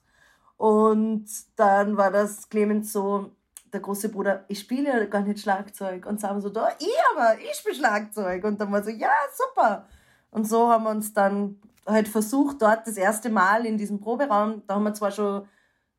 Und 0.58 1.26
dann 1.56 1.96
war 1.96 2.12
das 2.12 2.50
Clemens 2.50 2.92
so, 2.92 3.32
der 3.74 3.82
große 3.82 4.10
Bruder, 4.10 4.46
ich 4.48 4.60
spiele 4.60 4.90
ja 4.90 5.06
gar 5.06 5.22
nicht 5.22 5.40
Schlagzeug. 5.40 6.06
Und 6.06 6.20
Samus 6.20 6.44
so, 6.44 6.50
da, 6.50 6.70
ich 6.80 6.96
aber, 7.14 7.40
ich 7.40 7.54
spiele 7.54 7.76
Schlagzeug. 7.76 8.44
Und 8.44 8.60
dann 8.60 8.72
war 8.72 8.84
so, 8.84 8.90
ja, 8.90 9.12
super. 9.34 9.88
Und 10.32 10.48
so 10.48 10.70
haben 10.70 10.84
wir 10.84 10.92
uns 10.92 11.14
dann 11.14 11.60
halt 11.86 12.08
versucht, 12.08 12.62
dort 12.62 12.88
das 12.88 12.98
erste 12.98 13.30
Mal 13.30 13.66
in 13.66 13.78
diesem 13.78 14.00
Proberaum, 14.00 14.64
da 14.68 14.76
haben 14.76 14.84
wir 14.84 14.94
zwar 14.94 15.12
schon 15.12 15.48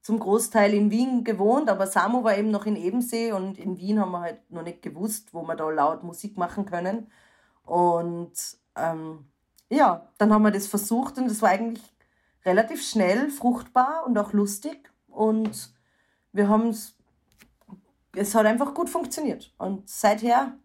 zum 0.03 0.19
Großteil 0.19 0.73
in 0.73 0.91
Wien 0.91 1.25
gewohnt, 1.25 1.69
aber 1.69 1.87
Samu 1.87 2.25
war 2.25 2.37
eben 2.37 2.51
noch 2.51 2.65
in 2.65 2.77
Ebensee 2.77 3.33
und 3.33 3.59
in 3.59 3.77
Wien 3.77 4.01
haben 4.01 4.13
wir 4.13 4.21
halt 4.21 4.51
noch 4.51 4.63
nicht 4.63 4.83
gewusst, 4.83 5.35
wo 5.35 5.43
wir 5.43 5.57
da 5.57 5.69
laut 5.69 6.03
Musik 6.05 6.39
machen 6.39 6.65
können. 6.65 7.11
Und 7.65 8.33
ähm, 8.77 9.27
ja, 9.69 10.09
dann 10.19 10.33
haben 10.33 10.43
wir 10.43 10.51
das 10.51 10.67
versucht 10.67 11.19
und 11.19 11.29
das 11.29 11.43
war 11.43 11.51
eigentlich 11.51 11.85
relativ 12.45 12.83
schnell, 12.83 13.31
fruchtbar 13.31 14.05
und 14.07 14.17
auch 14.17 14.33
lustig. 14.33 14.91
Und 15.09 15.73
wir 16.33 16.49
haben 16.49 16.69
es, 16.69 16.97
es 18.15 18.35
hat 18.35 18.47
einfach 18.47 18.75
gut 18.75 18.91
funktioniert. 18.91 19.53
Und 19.59 19.89
seither, 19.89 20.57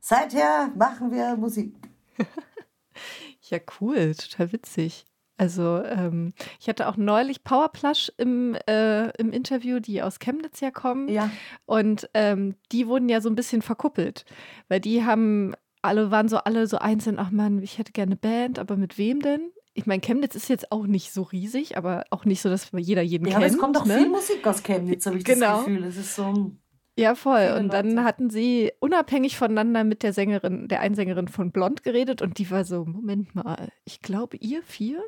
seither 0.00 0.70
machen 0.76 1.10
wir 1.10 1.36
Musik. 1.36 1.74
ja, 3.42 3.58
cool, 3.80 4.14
total 4.14 4.52
witzig. 4.52 5.04
Also 5.38 5.82
ähm, 5.82 6.34
ich 6.60 6.68
hatte 6.68 6.88
auch 6.88 6.96
neulich 6.96 7.42
Powerplush 7.42 8.12
im, 8.16 8.54
äh, 8.68 9.08
im 9.18 9.32
Interview, 9.32 9.80
die 9.80 10.02
aus 10.02 10.18
Chemnitz 10.20 10.60
ja 10.60 10.70
kommen. 10.70 11.08
Ja. 11.08 11.30
Und 11.66 12.08
ähm, 12.14 12.54
die 12.70 12.86
wurden 12.86 13.08
ja 13.08 13.20
so 13.20 13.28
ein 13.28 13.34
bisschen 13.34 13.62
verkuppelt, 13.62 14.24
weil 14.68 14.78
die 14.78 15.04
haben 15.04 15.54
alle 15.82 16.12
waren 16.12 16.28
so 16.28 16.36
alle 16.38 16.68
so 16.68 16.78
einzeln, 16.78 17.18
ach 17.18 17.32
man, 17.32 17.60
ich 17.60 17.78
hätte 17.78 17.90
gerne 17.92 18.14
Band, 18.14 18.60
aber 18.60 18.76
mit 18.76 18.98
wem 18.98 19.20
denn? 19.20 19.50
Ich 19.74 19.86
meine, 19.86 20.00
Chemnitz 20.00 20.36
ist 20.36 20.48
jetzt 20.48 20.70
auch 20.70 20.86
nicht 20.86 21.12
so 21.12 21.22
riesig, 21.22 21.76
aber 21.76 22.04
auch 22.10 22.24
nicht 22.24 22.40
so, 22.40 22.48
dass 22.48 22.70
jeder 22.76 23.02
jeden 23.02 23.26
ja, 23.26 23.32
kennt. 23.32 23.42
Ja, 23.42 23.46
aber 23.48 23.54
es 23.56 23.58
kommt 23.58 23.76
auch 23.76 23.86
ne? 23.86 23.98
viel 23.98 24.08
Musik 24.08 24.46
aus 24.46 24.62
Chemnitz, 24.62 25.06
habe 25.06 25.18
ich 25.18 25.24
genau. 25.24 25.56
das 25.56 25.64
Gefühl. 25.64 25.84
Es 25.84 25.96
ist 25.96 26.14
so 26.14 26.52
ja, 26.98 27.14
voll. 27.14 27.54
Und 27.58 27.72
dann 27.72 28.04
hatten 28.04 28.28
sie 28.28 28.70
unabhängig 28.78 29.38
voneinander 29.38 29.82
mit 29.82 30.02
der 30.02 30.12
Sängerin, 30.12 30.68
der 30.68 30.80
Einsängerin 30.80 31.26
von 31.26 31.50
Blond 31.50 31.82
geredet 31.82 32.20
und 32.20 32.38
die 32.38 32.50
war 32.50 32.64
so, 32.64 32.84
Moment 32.84 33.34
mal, 33.34 33.70
ich 33.84 34.02
glaube, 34.02 34.36
ihr 34.36 34.62
vier 34.62 35.02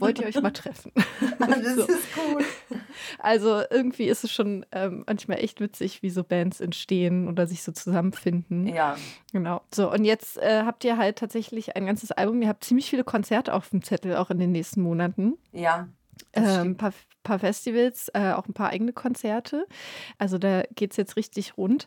wollt 0.00 0.18
ihr 0.18 0.26
euch 0.26 0.40
mal 0.40 0.50
treffen. 0.50 0.90
das 1.38 1.76
so. 1.76 1.82
ist 1.82 2.08
cool. 2.16 2.44
Also 3.20 3.62
irgendwie 3.70 4.06
ist 4.06 4.24
es 4.24 4.32
schon 4.32 4.66
ähm, 4.72 5.04
manchmal 5.06 5.38
echt 5.38 5.60
witzig, 5.60 6.02
wie 6.02 6.10
so 6.10 6.24
Bands 6.24 6.60
entstehen 6.60 7.28
oder 7.28 7.46
sich 7.46 7.62
so 7.62 7.70
zusammenfinden. 7.70 8.66
Ja. 8.66 8.96
Genau. 9.32 9.62
So, 9.72 9.92
und 9.92 10.04
jetzt 10.04 10.38
äh, 10.38 10.62
habt 10.64 10.82
ihr 10.84 10.96
halt 10.96 11.18
tatsächlich 11.18 11.76
ein 11.76 11.86
ganzes 11.86 12.10
Album. 12.10 12.42
Ihr 12.42 12.48
habt 12.48 12.64
ziemlich 12.64 12.90
viele 12.90 13.04
Konzerte 13.04 13.54
auf 13.54 13.68
dem 13.70 13.82
Zettel, 13.82 14.16
auch 14.16 14.30
in 14.30 14.38
den 14.38 14.50
nächsten 14.50 14.82
Monaten. 14.82 15.38
Ja. 15.52 15.88
Ein 16.44 16.66
ähm, 16.66 16.76
paar, 16.76 16.92
paar, 17.22 17.38
Festivals, 17.38 18.08
äh, 18.14 18.32
auch 18.32 18.46
ein 18.46 18.54
paar 18.54 18.70
eigene 18.70 18.92
Konzerte. 18.92 19.66
Also 20.18 20.38
da 20.38 20.62
geht 20.74 20.92
es 20.92 20.96
jetzt 20.96 21.16
richtig 21.16 21.56
rund. 21.56 21.86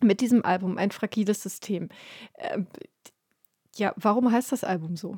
Mit 0.00 0.20
diesem 0.20 0.44
Album, 0.44 0.78
ein 0.78 0.90
fragiles 0.90 1.42
System. 1.42 1.88
Äh, 2.34 2.62
ja, 3.76 3.92
warum 3.96 4.30
heißt 4.30 4.52
das 4.52 4.64
Album 4.64 4.96
so? 4.96 5.16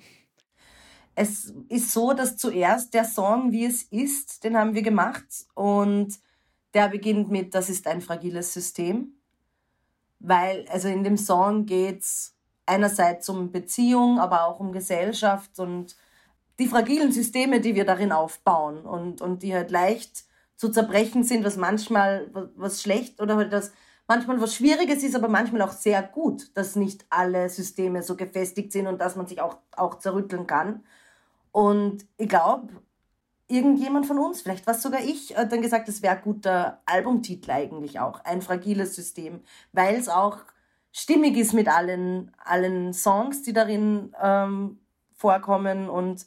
Es 1.14 1.52
ist 1.68 1.92
so, 1.92 2.12
dass 2.12 2.36
zuerst 2.36 2.92
der 2.92 3.04
Song, 3.04 3.52
wie 3.52 3.66
es 3.66 3.84
ist, 3.84 4.44
den 4.44 4.56
haben 4.56 4.74
wir 4.74 4.82
gemacht 4.82 5.24
und 5.54 6.18
der 6.74 6.88
beginnt 6.88 7.30
mit, 7.30 7.54
das 7.54 7.70
ist 7.70 7.86
ein 7.86 8.00
fragiles 8.00 8.52
System. 8.52 9.14
Weil, 10.18 10.66
also 10.68 10.88
in 10.88 11.04
dem 11.04 11.16
Song 11.16 11.66
geht 11.66 12.00
es 12.00 12.34
einerseits 12.66 13.28
um 13.28 13.52
Beziehung, 13.52 14.18
aber 14.18 14.46
auch 14.46 14.58
um 14.58 14.72
Gesellschaft 14.72 15.58
und 15.58 15.96
die 16.58 16.66
fragilen 16.66 17.12
Systeme, 17.12 17.60
die 17.60 17.74
wir 17.74 17.84
darin 17.84 18.12
aufbauen 18.12 18.84
und, 18.84 19.20
und 19.20 19.42
die 19.42 19.54
halt 19.54 19.70
leicht 19.70 20.24
zu 20.56 20.68
zerbrechen 20.68 21.24
sind, 21.24 21.44
was 21.44 21.56
manchmal 21.56 22.30
was 22.56 22.80
schlecht 22.82 23.20
oder 23.20 23.36
halt 23.36 23.52
das 23.52 23.72
manchmal 24.06 24.40
was 24.40 24.54
Schwieriges 24.54 25.02
ist, 25.02 25.16
aber 25.16 25.28
manchmal 25.28 25.62
auch 25.62 25.72
sehr 25.72 26.02
gut, 26.02 26.56
dass 26.56 26.76
nicht 26.76 27.04
alle 27.10 27.48
Systeme 27.48 28.02
so 28.02 28.16
gefestigt 28.16 28.72
sind 28.72 28.86
und 28.86 29.00
dass 29.00 29.16
man 29.16 29.26
sich 29.26 29.40
auch, 29.40 29.56
auch 29.76 29.98
zerrütteln 29.98 30.46
kann. 30.46 30.84
Und 31.52 32.04
ich 32.16 32.28
glaube, 32.28 32.68
irgendjemand 33.48 34.06
von 34.06 34.18
uns, 34.18 34.42
vielleicht 34.42 34.66
war 34.66 34.74
es 34.74 34.82
sogar 34.82 35.00
ich, 35.00 35.36
hat 35.36 35.52
dann 35.52 35.62
gesagt, 35.62 35.88
das 35.88 36.02
wäre 36.02 36.16
ein 36.16 36.22
guter 36.22 36.82
Albumtitel 36.86 37.50
eigentlich 37.50 38.00
auch, 38.00 38.20
ein 38.24 38.42
fragiles 38.42 38.94
System, 38.94 39.40
weil 39.72 39.94
es 39.96 40.08
auch 40.08 40.38
stimmig 40.92 41.36
ist 41.36 41.52
mit 41.52 41.68
allen, 41.68 42.32
allen 42.44 42.92
Songs, 42.92 43.42
die 43.42 43.52
darin 43.52 44.14
ähm, 44.22 44.78
vorkommen 45.12 45.88
und 45.88 46.26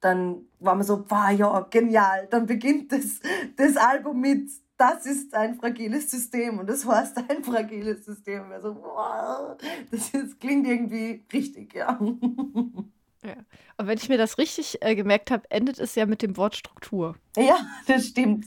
dann 0.00 0.46
war 0.58 0.74
man 0.74 0.84
so, 0.84 1.04
wow, 1.08 1.30
ja, 1.30 1.60
genial. 1.70 2.26
Dann 2.30 2.46
beginnt 2.46 2.92
das, 2.92 3.20
das 3.56 3.76
Album 3.76 4.20
mit, 4.20 4.50
das 4.76 5.04
ist 5.04 5.34
ein 5.34 5.56
fragiles 5.56 6.10
System 6.10 6.58
und 6.58 6.68
das 6.68 6.86
heißt 6.86 7.18
ein 7.28 7.44
fragiles 7.44 8.04
System. 8.04 8.50
Und 8.50 8.62
so, 8.62 8.76
wow, 8.76 9.56
das 9.90 10.10
ist, 10.10 10.40
klingt 10.40 10.66
irgendwie 10.66 11.24
richtig, 11.32 11.74
ja. 11.74 11.98
Ja. 13.22 13.34
Und 13.76 13.86
wenn 13.86 13.98
ich 13.98 14.08
mir 14.08 14.16
das 14.16 14.38
richtig 14.38 14.78
äh, 14.80 14.94
gemerkt 14.94 15.30
habe, 15.30 15.42
endet 15.50 15.78
es 15.78 15.94
ja 15.94 16.06
mit 16.06 16.22
dem 16.22 16.38
Wort 16.38 16.56
Struktur. 16.56 17.16
Ja, 17.36 17.58
das 17.86 18.06
stimmt. 18.06 18.46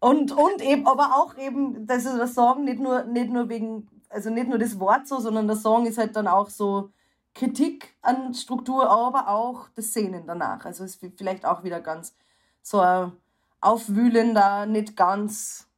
und, 0.00 0.32
und 0.32 0.60
eben, 0.60 0.88
aber 0.88 1.16
auch 1.16 1.36
eben, 1.38 1.86
das 1.86 2.04
ist 2.04 2.16
der 2.16 2.26
Song 2.26 2.64
nicht 2.64 2.80
nur, 2.80 3.04
nicht 3.04 3.30
nur 3.30 3.48
wegen, 3.48 3.88
also 4.08 4.30
nicht 4.30 4.48
nur 4.48 4.58
das 4.58 4.80
Wort 4.80 5.06
so, 5.06 5.20
sondern 5.20 5.46
der 5.46 5.56
Song 5.56 5.86
ist 5.86 5.98
halt 5.98 6.16
dann 6.16 6.26
auch 6.26 6.50
so, 6.50 6.90
Kritik 7.38 7.94
an 8.02 8.34
Struktur, 8.34 8.90
aber 8.90 9.28
auch 9.28 9.68
das 9.76 9.86
Szenen 9.86 10.26
danach. 10.26 10.64
Also 10.64 10.82
es 10.84 10.96
ist 10.96 11.14
vielleicht 11.16 11.46
auch 11.46 11.62
wieder 11.62 11.80
ganz 11.80 12.16
so 12.62 12.80
ein 12.80 13.12
aufwühlender, 13.60 14.66
nicht 14.66 14.96
ganz 14.96 15.68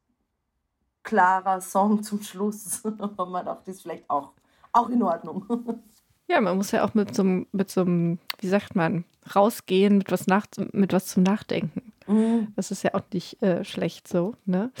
klarer 1.03 1.61
Song 1.61 2.01
zum 2.01 2.21
Schluss. 2.21 2.83
Aber 2.99 3.25
man 3.25 3.45
dachte, 3.45 3.63
das 3.65 3.75
ist 3.75 3.81
vielleicht 3.83 4.09
auch, 4.09 4.33
auch 4.71 4.89
in 4.89 5.03
Ordnung. 5.03 5.45
Ja, 6.27 6.39
man 6.39 6.55
muss 6.55 6.71
ja 6.71 6.85
auch 6.85 6.93
mit 6.93 7.13
so, 7.13 7.25
mit 7.25 7.77
einem, 7.77 8.17
wie 8.39 8.47
sagt 8.47 8.73
man, 8.73 9.03
rausgehen, 9.35 9.97
mit 9.97 10.13
was, 10.13 10.27
nach, 10.27 10.45
mit 10.71 10.93
was 10.93 11.07
zum 11.07 11.23
Nachdenken. 11.23 11.90
Mhm. 12.07 12.53
Das 12.55 12.71
ist 12.71 12.83
ja 12.83 12.93
auch 12.93 13.03
nicht 13.13 13.41
äh, 13.41 13.63
schlecht 13.63 14.07
so. 14.07 14.35
Ne? 14.45 14.71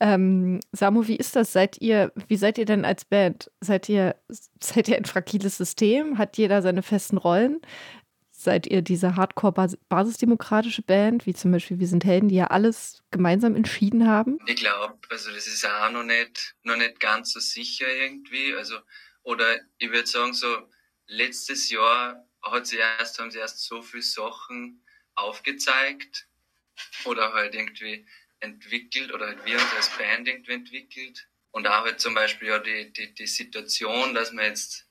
Ähm, 0.00 0.60
Samu, 0.72 1.06
wie 1.06 1.16
ist 1.16 1.36
das? 1.36 1.52
Seid 1.52 1.80
ihr, 1.80 2.12
wie 2.28 2.36
seid 2.36 2.58
ihr 2.58 2.64
denn 2.64 2.84
als 2.84 3.04
Band? 3.04 3.50
Seid 3.60 3.88
ihr, 3.88 4.16
seid 4.60 4.88
ihr 4.88 4.96
ein 4.96 5.04
fragiles 5.04 5.56
System? 5.56 6.18
Hat 6.18 6.38
jeder 6.38 6.62
seine 6.62 6.82
festen 6.82 7.18
Rollen? 7.18 7.60
Seid 8.30 8.66
ihr 8.66 8.82
diese 8.82 9.14
Hardcore-basisdemokratische 9.14 10.82
Band, 10.82 11.26
wie 11.26 11.34
zum 11.34 11.52
Beispiel 11.52 11.78
Wir 11.78 11.86
sind 11.86 12.04
Helden, 12.04 12.28
die 12.28 12.34
ja 12.34 12.48
alles 12.48 13.04
gemeinsam 13.12 13.54
entschieden 13.54 14.08
haben? 14.08 14.38
Ich 14.46 14.56
glaube, 14.56 14.98
also 15.10 15.30
das 15.30 15.46
ist 15.46 15.62
ja 15.62 15.86
auch 15.86 15.92
noch 15.92 16.02
nicht, 16.02 16.56
noch 16.64 16.76
nicht 16.76 16.98
ganz 16.98 17.32
so 17.32 17.40
sicher 17.40 17.86
irgendwie. 17.86 18.52
Also, 18.56 18.78
oder 19.22 19.44
ich 19.78 19.92
würde 19.92 20.08
sagen, 20.08 20.32
so 20.32 20.48
letztes 21.06 21.70
Jahr 21.70 22.26
hat 22.42 22.66
sie 22.66 22.78
erst, 22.78 23.20
haben 23.20 23.30
sie 23.30 23.38
erst 23.38 23.60
so 23.64 23.80
viele 23.80 24.02
Sachen 24.02 24.82
aufgezeigt 25.14 26.26
oder 27.04 27.32
halt 27.32 27.54
irgendwie 27.54 28.06
entwickelt 28.40 29.12
oder 29.12 29.26
halt 29.26 29.44
wir 29.44 29.54
uns 29.54 29.72
als 29.74 29.90
Band 29.96 30.28
irgendwie 30.28 30.52
entwickelt. 30.52 31.28
Und 31.50 31.66
auch 31.66 31.84
halt 31.84 32.00
zum 32.00 32.14
Beispiel 32.14 32.48
ja 32.48 32.58
die, 32.58 32.92
die, 32.92 33.14
die 33.14 33.26
Situation, 33.26 34.14
dass 34.14 34.32
man 34.32 34.46
jetzt 34.46 34.86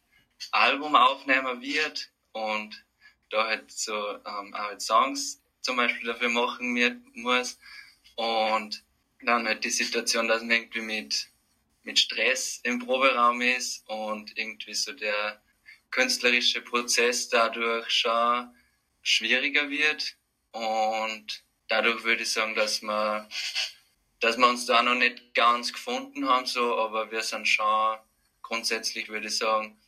Album 0.51 0.95
aufnehmen 0.95 1.62
wird 1.62 2.12
und 2.31 2.86
da 3.29 3.48
halt 3.48 3.71
so 3.71 3.93
ähm, 3.93 4.53
auch 4.53 4.60
halt 4.60 4.81
Songs 4.81 5.41
zum 5.62 5.77
Beispiel 5.77 6.07
dafür 6.07 6.29
machen 6.29 7.03
muss. 7.13 7.57
Und 8.15 8.83
dann 9.21 9.48
halt 9.48 9.63
die 9.63 9.69
Situation, 9.69 10.27
dass 10.27 10.41
man 10.41 10.51
irgendwie 10.51 10.81
mit, 10.81 11.27
mit 11.83 12.00
Stress 12.00 12.60
im 12.63 12.79
Proberaum 12.79 13.41
ist 13.41 13.88
und 13.88 14.38
irgendwie 14.38 14.74
so 14.74 14.93
der 14.93 15.41
künstlerische 15.89 16.62
Prozess 16.62 17.29
dadurch 17.29 17.89
schon 17.89 18.55
schwieriger 19.01 19.69
wird. 19.69 20.15
Und 20.51 21.43
dadurch 21.71 22.03
würde 22.03 22.23
ich 22.23 22.31
sagen, 22.31 22.53
dass 22.53 22.81
wir, 22.81 23.29
dass 24.19 24.37
wir 24.37 24.47
uns 24.47 24.65
da 24.65 24.83
noch 24.83 24.95
nicht 24.95 25.33
ganz 25.33 25.71
gefunden 25.71 26.27
haben, 26.27 26.45
so, 26.45 26.77
aber 26.77 27.11
wir 27.11 27.23
sind 27.23 27.47
schon 27.47 27.97
grundsätzlich, 28.41 29.07
würde 29.07 29.27
ich 29.27 29.37
sagen, 29.37 29.79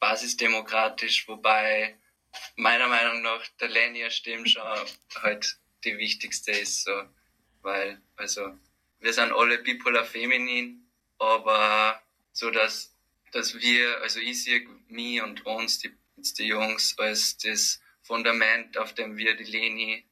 basisdemokratisch, 0.00 1.28
wobei 1.28 1.96
meiner 2.56 2.88
Meinung 2.88 3.22
nach 3.22 3.46
der 3.60 3.68
Lennia-Stimme 3.68 4.48
schon 4.48 4.62
halt 5.22 5.58
die 5.84 5.96
wichtigste 5.96 6.50
ist, 6.50 6.84
so, 6.84 7.04
weil, 7.62 8.02
also, 8.16 8.58
wir 8.98 9.12
sind 9.12 9.32
alle 9.32 9.58
bipolar 9.58 10.04
feminin, 10.04 10.90
aber 11.18 12.02
so, 12.32 12.50
dass, 12.50 12.96
dass 13.30 13.54
wir, 13.54 14.00
also 14.00 14.18
ich 14.18 14.42
sehe 14.42 14.66
mich 14.88 15.22
und 15.22 15.46
uns, 15.46 15.78
die, 15.78 15.96
die 16.16 16.46
Jungs, 16.46 16.98
als 16.98 17.38
das 17.38 17.80
Fundament, 18.02 18.76
auf 18.76 18.92
dem 18.94 19.16
wir 19.16 19.36
die 19.36 19.44
Leni 19.44 20.07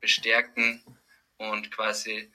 bestärken 0.00 0.82
und 1.38 1.70
quasi 1.70 2.30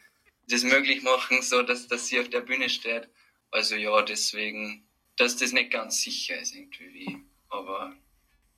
das 0.48 0.63
möglich 0.63 1.01
machen, 1.01 1.41
so 1.41 1.62
dass, 1.62 1.88
dass 1.88 2.08
sie 2.08 2.20
auf 2.20 2.30
der 2.30 2.41
Bühne 2.41 2.70
steht. 2.70 3.10
Also 3.51 3.75
ja, 3.75 4.01
deswegen, 4.01 4.88
dass 5.18 5.38
das 5.38 5.51
nicht 5.51 5.72
ganz 5.72 6.01
sicher 6.01 6.38
ist 6.39 6.56
irgendwie, 6.56 7.18
aber 7.50 7.96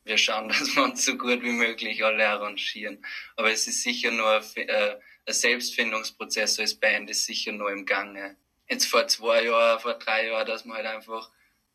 wir 0.03 0.17
schauen, 0.17 0.47
dass 0.49 0.75
wir 0.75 0.83
uns 0.83 1.05
so 1.05 1.17
gut 1.17 1.41
wie 1.43 1.51
möglich 1.51 2.03
alle 2.03 2.27
arrangieren. 2.27 3.05
Aber 3.35 3.51
es 3.51 3.67
ist 3.67 3.83
sicher 3.83 4.11
nur 4.11 4.43
äh, 4.55 4.97
ein 5.25 5.33
Selbstfindungsprozess 5.33 6.59
als 6.59 6.75
Band 6.75 7.09
ist 7.09 7.25
sicher 7.25 7.51
nur 7.51 7.71
im 7.71 7.85
Gange. 7.85 8.35
Jetzt 8.69 8.87
vor 8.87 9.07
zwei 9.07 9.45
Jahren, 9.45 9.79
vor 9.79 9.93
drei 9.93 10.27
Jahren, 10.27 10.47
dass 10.47 10.65
man 10.65 10.77
halt 10.77 10.87
einfach 10.87 11.31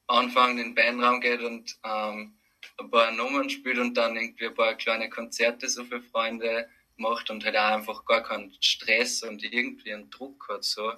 anfangen 0.06 0.58
in 0.58 0.68
den 0.68 0.74
Bandraum 0.74 1.20
geht 1.20 1.40
und 1.40 1.76
ähm, 1.84 2.34
ein 2.78 2.90
paar 2.90 3.10
Nummern 3.12 3.50
spielt 3.50 3.78
und 3.78 3.94
dann 3.94 4.16
irgendwie 4.16 4.46
ein 4.46 4.54
paar 4.54 4.74
kleine 4.74 5.08
Konzerte 5.08 5.68
so 5.68 5.84
für 5.84 6.02
Freunde 6.02 6.68
macht 6.98 7.30
und 7.30 7.44
halt 7.44 7.56
auch 7.56 7.72
einfach 7.72 8.04
gar 8.04 8.22
keinen 8.22 8.52
Stress 8.60 9.22
und 9.22 9.42
irgendwie 9.42 9.92
einen 9.92 10.10
Druck 10.10 10.48
hat. 10.48 10.64
So. 10.64 10.92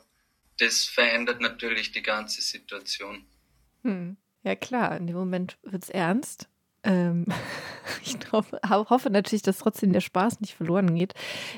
Das 0.59 0.85
verändert 0.85 1.41
natürlich 1.41 1.93
die 1.93 2.03
ganze 2.03 2.43
Situation. 2.43 3.27
Hm. 3.83 4.17
Ja 4.43 4.57
klar, 4.57 4.97
in 4.97 5.07
dem 5.07 5.17
Moment 5.17 5.59
wird 5.63 5.83
es 5.83 5.91
ernst 5.91 6.49
ähm, 6.83 7.27
ich 8.05 8.17
hoffe, 8.33 9.11
natürlich, 9.11 9.43
dass 9.43 9.59
trotzdem 9.59 9.93
der 9.93 10.01
Spaß 10.01 10.41
nicht 10.41 10.55
verloren 10.55 10.95
geht. 10.95 11.15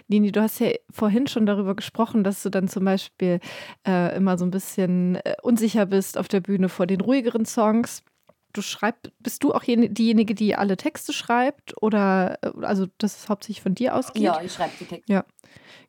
Nini, 0.09 0.33
du 0.33 0.43
hast 0.43 0.59
ja 0.61 0.71
vorhin 0.91 1.27
schon 1.27 1.47
darüber 1.47 1.75
gesprochen, 1.75 2.25
dass 2.25 2.43
du 2.43 2.51
dann 2.51 2.69
zum 2.69 2.85
Beispiel 2.85 3.41
äh, 3.87 4.17
immer 4.17 4.39
so 4.39 4.45
ein 4.45 4.51
bisschen 4.51 5.17
äh, 5.17 5.37
unsicher 5.43 5.87
bist 5.87 6.19
auf 6.19 6.29
der 6.29 6.41
Bühne 6.41 6.69
vor 6.69 6.87
den 6.87 7.01
ruhigeren 7.01 7.45
Songs. 7.45 8.03
Du 8.53 8.63
schreibst, 8.63 9.11
bist 9.19 9.43
du 9.45 9.55
auch 9.55 9.63
diejenige, 9.65 10.35
die 10.35 10.55
alle 10.55 10.77
Texte 10.77 11.13
schreibt? 11.13 11.81
Oder 11.83 12.39
äh, 12.43 12.51
also 12.63 12.87
das 12.99 13.17
ist 13.17 13.29
hauptsächlich 13.29 13.63
von 13.63 13.75
dir 13.75 13.95
ausgeht? 13.95 14.23
Ja, 14.23 14.41
ich 14.43 14.53
schreibe 14.53 14.73
die 14.79 14.85
Texte. 14.85 15.13
Ja, 15.13 15.25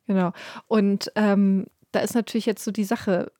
genau. 0.06 0.32
Und 0.66 1.12
ähm, 1.14 1.66
da 1.92 2.00
ist 2.00 2.14
natürlich 2.14 2.46
jetzt 2.46 2.64
so 2.64 2.70
die 2.70 2.84
Sache, 2.84 3.32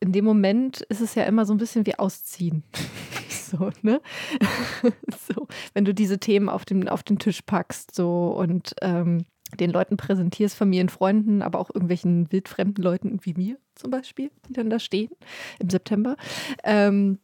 in 0.00 0.12
dem 0.12 0.24
Moment 0.24 0.80
ist 0.82 1.00
es 1.00 1.14
ja 1.14 1.24
immer 1.24 1.44
so 1.44 1.54
ein 1.54 1.58
bisschen 1.58 1.86
wie 1.86 1.98
Ausziehen. 1.98 2.64
so, 3.28 3.70
ne? 3.82 4.00
so, 5.28 5.46
wenn 5.74 5.84
du 5.84 5.94
diese 5.94 6.18
Themen 6.18 6.48
auf 6.48 6.64
den, 6.64 6.88
auf 6.88 7.02
den 7.02 7.18
Tisch 7.18 7.42
packst, 7.42 7.94
so 7.94 8.28
und 8.28 8.74
ähm, 8.80 9.26
den 9.58 9.70
Leuten 9.70 9.96
präsentierst, 9.96 10.56
Familien, 10.56 10.88
Freunden, 10.88 11.42
aber 11.42 11.58
auch 11.58 11.70
irgendwelchen 11.70 12.30
wildfremden 12.30 12.82
Leuten 12.82 13.18
wie 13.22 13.34
mir 13.34 13.58
zum 13.74 13.90
Beispiel, 13.90 14.30
die 14.48 14.52
dann 14.52 14.70
da 14.70 14.78
stehen 14.78 15.10
im 15.58 15.70
September. 15.70 16.16
Ähm, 16.62 17.18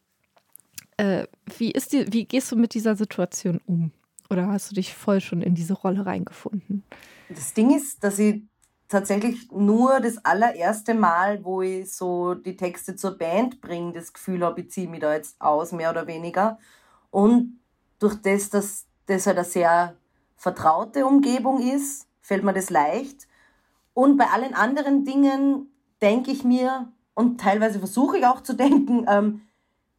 äh, 0.97 1.27
wie, 1.59 1.71
ist 1.71 1.93
die, 1.93 2.13
wie 2.13 2.25
gehst 2.25 2.51
du 2.53 2.57
mit 2.57 2.75
dieser 2.75 2.97
Situation 2.97 3.61
um? 3.67 3.93
Oder 4.31 4.49
hast 4.49 4.71
du 4.71 4.75
dich 4.75 4.95
voll 4.95 5.21
schon 5.21 5.43
in 5.43 5.55
diese 5.55 5.75
Rolle 5.75 6.05
reingefunden? 6.05 6.85
Das 7.29 7.55
Ding 7.55 7.75
ist, 7.75 8.03
dass 8.03 8.19
ich 8.19 8.43
tatsächlich 8.89 9.51
nur 9.51 10.01
das 10.01 10.25
allererste 10.25 10.95
Mal, 10.95 11.45
wo 11.45 11.63
ich 11.63 11.93
so 11.93 12.35
die 12.35 12.57
Texte 12.57 12.97
zur 12.97 13.19
Band 13.19 13.61
bringe, 13.61 13.93
das 13.93 14.13
Gefühl 14.13 14.45
habe, 14.45 14.61
ich 14.61 14.71
ziehe 14.71 14.89
mich 14.89 15.01
da 15.01 15.15
jetzt 15.15 15.41
aus, 15.41 15.73
mehr 15.73 15.91
oder 15.91 16.07
weniger. 16.07 16.59
Und 17.11 17.61
durch 17.99 18.17
das, 18.17 18.51
dass 18.51 18.87
das 19.07 19.27
halt 19.27 19.39
eine 19.39 19.45
sehr 19.45 19.97
vertraute 20.37 21.07
Umgebung 21.07 21.61
ist, 21.61 22.07
fällt 22.21 22.45
mir 22.45 22.53
das 22.53 22.71
leicht. 22.71 23.27
Und 23.95 24.17
bei 24.17 24.27
allen 24.27 24.55
anderen 24.55 25.05
Dingen 25.05 25.71
denke 26.03 26.31
ich 26.31 26.45
mir, 26.45 26.93
und 27.15 27.41
teilweise 27.41 27.79
versuche 27.79 28.19
ich 28.19 28.27
auch 28.27 28.43
zu 28.43 28.53
denken, 28.57 29.07
ähm, 29.09 29.43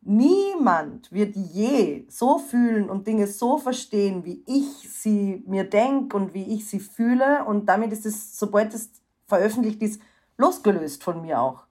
Niemand 0.10 1.12
wird 1.12 1.36
je 1.36 2.06
so 2.08 2.38
fühlen 2.38 2.90
und 2.90 3.06
Dinge 3.06 3.28
so 3.28 3.58
verstehen, 3.58 4.24
wie 4.24 4.42
ich 4.46 4.90
sie 4.90 5.44
mir 5.46 5.66
denke 5.66 6.16
und 6.16 6.34
wie 6.34 6.44
ich 6.44 6.66
sie 6.66 6.80
fühle. 6.80 7.44
Und 7.44 7.66
damit 7.66 7.92
ist 7.92 8.06
es, 8.06 8.40
sobald 8.40 8.74
es 8.74 8.90
veröffentlicht 9.26 9.82
ist, 9.82 10.02
losgelöst 10.38 11.04
von 11.04 11.22
mir 11.22 11.42
auch. 11.42 11.66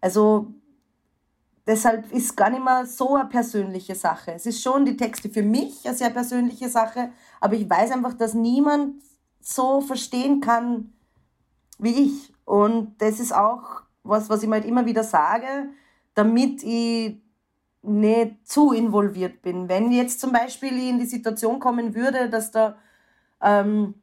Also 0.00 0.54
deshalb 1.66 2.10
ist 2.12 2.34
gar 2.34 2.48
nicht 2.48 2.64
mehr 2.64 2.86
so 2.86 3.14
eine 3.14 3.28
persönliche 3.28 3.94
Sache. 3.94 4.32
Es 4.32 4.46
ist 4.46 4.62
schon 4.62 4.86
die 4.86 4.96
Texte 4.96 5.28
für 5.28 5.42
mich 5.42 5.86
eine 5.86 5.94
sehr 5.94 6.08
persönliche 6.08 6.70
Sache, 6.70 7.10
aber 7.42 7.56
ich 7.56 7.68
weiß 7.68 7.90
einfach, 7.90 8.14
dass 8.14 8.32
niemand 8.32 9.02
so 9.38 9.82
verstehen 9.82 10.40
kann 10.40 10.94
wie 11.78 12.06
ich. 12.06 12.32
Und 12.46 12.94
das 13.02 13.20
ist 13.20 13.34
auch 13.34 13.82
was, 14.02 14.30
was 14.30 14.42
ich 14.42 14.48
mir 14.48 14.54
halt 14.54 14.64
immer 14.64 14.86
wieder 14.86 15.04
sage, 15.04 15.68
damit 16.14 16.62
ich 16.62 17.20
nicht 17.86 18.46
zu 18.48 18.72
involviert 18.72 19.42
bin. 19.42 19.68
Wenn 19.68 19.92
jetzt 19.92 20.20
zum 20.20 20.32
Beispiel 20.32 20.76
ich 20.76 20.88
in 20.88 20.98
die 20.98 21.06
Situation 21.06 21.60
kommen 21.60 21.94
würde, 21.94 22.28
dass 22.28 22.50
da 22.50 22.76
ähm, 23.42 23.94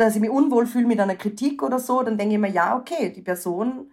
dass 0.00 0.14
ich 0.14 0.20
mich 0.20 0.30
unwohl 0.30 0.66
fühle 0.66 0.86
mit 0.86 0.98
einer 0.98 1.14
Kritik 1.14 1.62
oder 1.62 1.78
so, 1.78 2.02
dann 2.02 2.16
denke 2.16 2.34
ich 2.34 2.40
mir, 2.40 2.50
ja, 2.50 2.76
okay, 2.76 3.12
die 3.12 3.20
Person 3.20 3.90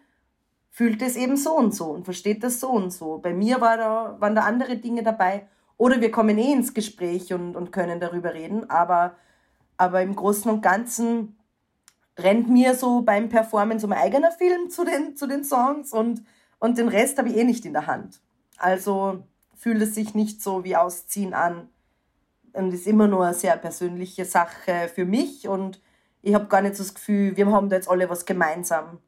fühlt 0.72 1.02
es 1.02 1.18
eben 1.18 1.36
so 1.36 1.54
und 1.58 1.76
so 1.76 1.86
und 1.88 2.06
versteht 2.06 2.44
das 2.44 2.62
so 2.62 2.70
und 2.70 2.92
so. 2.92 3.18
Bei 3.18 3.34
mir 3.34 3.60
war 3.60 3.78
da, 3.78 4.16
waren 4.20 4.36
da 4.36 4.44
andere 4.44 4.78
Dinge 4.78 5.04
dabei. 5.04 5.48
Oder 5.76 6.00
wir 6.00 6.10
kommen 6.10 6.38
eh 6.38 6.54
ins 6.54 6.74
Gespräch 6.74 7.34
und, 7.34 7.56
und 7.56 7.72
können 7.72 8.00
darüber 8.00 8.34
reden. 8.34 8.70
Aber, 8.70 9.16
aber 9.76 10.02
im 10.02 10.16
Großen 10.16 10.50
und 10.50 10.62
Ganzen 10.62 11.38
rennt 12.18 12.50
mir 12.50 12.74
so 12.74 13.02
beim 13.02 13.28
Performen 13.28 13.78
so 13.78 13.88
mein 13.88 14.00
eigener 14.00 14.32
Film 14.32 14.70
zu 14.70 14.86
den, 14.86 15.16
zu 15.18 15.28
den 15.28 15.44
Songs 15.44 15.92
und, 15.92 16.24
und 16.60 16.78
den 16.78 16.88
Rest 16.88 17.18
habe 17.18 17.30
ich 17.30 17.38
eh 17.38 17.44
nicht 17.44 17.66
in 17.66 17.74
der 17.74 17.86
Hand. 17.86 18.22
Also 18.58 19.24
fühlt 19.56 19.82
es 19.82 19.96
sich 19.96 20.14
nicht 20.14 20.42
so 20.42 20.64
wie 20.64 20.76
Ausziehen 20.76 21.34
an. 21.34 21.70
Und 22.54 22.74
ist 22.74 22.88
immer 22.88 23.08
nur 23.08 23.26
eine 23.26 23.34
sehr 23.34 23.56
persönliche 23.58 24.26
Sache 24.26 24.90
für 24.94 25.06
mich 25.06 25.48
und 25.48 25.80
ich 26.22 26.34
habe 26.34 26.48
gar 26.48 26.62
nicht 26.62 26.76
so 26.76 26.84
das 26.84 26.96
Gefühl, 26.96 27.38
wir 27.38 27.46
haben 27.52 27.70
da 27.70 27.76
jetzt 27.76 27.90
alle 27.90 28.10
was 28.10 28.26
gemeinsam. 28.26 29.00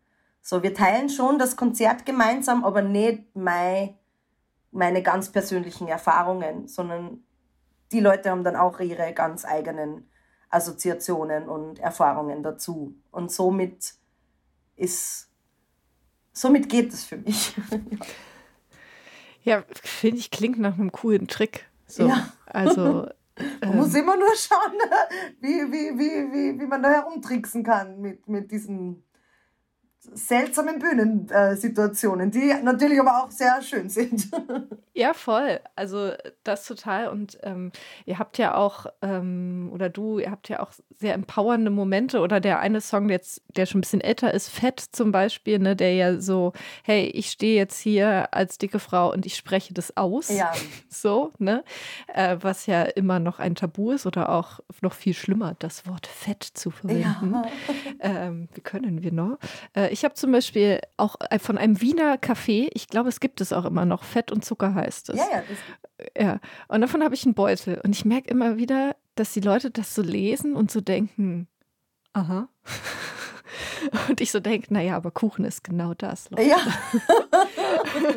So, 0.42 0.64
wir 0.64 0.74
teilen 0.74 1.10
schon 1.10 1.40
das 1.40 1.56
Konzert 1.56 2.06
gemeinsam, 2.06 2.64
aber 2.64 2.82
nicht 2.82 3.36
mein, 3.36 3.98
meine 4.72 5.02
ganz 5.02 5.32
persönlichen 5.32 5.88
Erfahrungen, 5.88 6.68
sondern 6.68 7.24
die 7.92 8.00
Leute 8.00 8.30
haben 8.30 8.44
dann 8.44 8.56
auch 8.56 8.80
ihre 8.80 9.14
ganz 9.14 9.46
eigenen 9.46 10.10
Assoziationen 10.50 11.50
und 11.50 11.80
Erfahrungen 11.80 12.44
dazu. 12.44 12.96
Und 13.12 13.32
somit 13.32 13.96
ist, 14.76 15.30
somit 16.32 16.70
geht 16.70 16.94
es 16.94 17.04
für 17.04 17.18
mich. 17.18 17.56
Ja, 19.44 19.64
finde 19.84 20.18
ich, 20.18 20.32
klingt 20.32 20.60
nach 20.60 20.78
einem 20.78 20.92
coolen 20.92 21.28
Trick. 21.28 21.70
So, 21.88 22.08
ja. 22.08 22.32
Also. 22.46 23.08
Man 23.62 23.72
ähm, 23.72 23.76
muss 23.78 23.96
immer 23.96 24.18
nur 24.18 24.36
schauen, 24.36 24.74
wie, 25.40 25.72
wie, 25.72 25.98
wie, 25.98 26.34
wie, 26.34 26.60
wie 26.60 26.68
man 26.68 26.84
da 26.84 26.90
herumtricksen 26.90 27.64
kann 27.64 28.02
mit, 28.02 28.28
mit 28.28 28.52
diesen 28.52 29.06
seltsamen 30.14 30.80
Bühnensituationen, 30.80 32.32
die 32.32 32.54
natürlich 32.64 33.00
aber 33.00 33.24
auch 33.24 33.32
sehr 33.32 33.62
schön 33.62 33.90
sind. 33.90 34.30
Ja, 35.00 35.14
voll. 35.14 35.62
Also 35.78 36.12
das 36.44 36.66
total. 36.66 37.08
Und 37.08 37.38
ähm, 37.44 37.72
ihr 38.06 38.20
habt 38.20 38.38
ja 38.38 38.56
auch, 38.56 38.86
ähm, 39.02 39.70
oder 39.72 39.88
du, 39.88 40.20
ihr 40.20 40.30
habt 40.30 40.50
ja 40.50 40.60
auch 40.60 40.72
sehr 41.00 41.14
empowernde 41.14 41.72
Momente. 41.72 42.20
Oder 42.20 42.42
der 42.42 42.60
eine 42.60 42.82
Song, 42.82 43.08
der 43.08 43.16
jetzt, 43.16 43.42
der 43.56 43.66
schon 43.66 43.80
ein 43.80 43.82
bisschen 43.82 44.02
älter 44.02 44.34
ist, 44.34 44.50
Fett 44.50 44.82
zum 44.82 45.14
Beispiel, 45.14 45.60
ne, 45.60 45.78
der 45.78 45.94
ja 45.94 46.20
so, 46.20 46.52
hey, 46.84 47.06
ich 47.06 47.30
stehe 47.30 47.56
jetzt 47.56 47.80
hier 47.80 48.34
als 48.34 48.58
dicke 48.58 48.80
Frau 48.80 49.14
und 49.14 49.26
ich 49.26 49.38
spreche 49.38 49.74
das 49.74 49.96
aus. 49.96 50.30
Ja. 50.30 50.52
So, 50.92 51.32
ne? 51.38 51.64
Äh, 52.14 52.38
was 52.42 52.66
ja 52.66 52.82
immer 52.82 53.20
noch 53.20 53.40
ein 53.40 53.56
Tabu 53.56 53.92
ist 53.92 54.06
oder 54.06 54.30
auch 54.30 54.60
noch 54.82 54.94
viel 54.94 55.14
schlimmer, 55.14 55.56
das 55.60 55.88
Wort 55.88 56.08
Fett 56.08 56.44
zu 56.44 56.72
verwenden. 56.72 57.34
Ja. 57.34 57.46
Ähm, 58.00 58.50
wie 58.54 58.62
können 58.62 59.02
wir 59.02 59.14
noch? 59.14 59.38
Äh, 59.76 59.89
ich 59.90 60.04
habe 60.04 60.14
zum 60.16 60.32
Beispiel 60.32 60.80
auch 60.98 61.16
von 61.40 61.58
einem 61.58 61.82
Wiener 61.82 62.16
Café, 62.16 62.70
ich 62.74 62.88
glaube, 62.88 63.10
es 63.10 63.20
gibt 63.20 63.42
es 63.42 63.54
auch 63.54 63.66
immer 63.66 63.86
noch, 63.86 64.04
Fett 64.04 64.32
und 64.32 64.44
Zucker 64.46 64.74
heißt 64.74 65.10
es. 65.10 65.18
Ja, 65.18 65.26
ja. 66.18 66.24
ja. 66.24 66.40
Und 66.68 66.82
davon 66.82 67.04
habe 67.04 67.16
ich 67.16 67.26
einen 67.26 67.34
Beutel. 67.34 67.80
Und 67.84 67.96
ich 67.96 68.06
merke 68.06 68.30
immer 68.30 68.58
wieder, 68.58 68.96
dass 69.16 69.34
die 69.34 69.42
Leute 69.42 69.72
das 69.72 69.96
so 69.96 70.02
lesen 70.02 70.56
und 70.56 70.72
so 70.72 70.82
denken, 70.82 71.48
aha. 72.14 72.50
Und 74.08 74.22
ich 74.22 74.32
so 74.32 74.40
denke, 74.40 74.74
naja, 74.74 74.96
aber 74.96 75.12
Kuchen 75.12 75.46
ist 75.46 75.64
genau 75.64 75.94
das. 75.94 76.30
Leute. 76.30 76.44
Ja. 76.44 76.58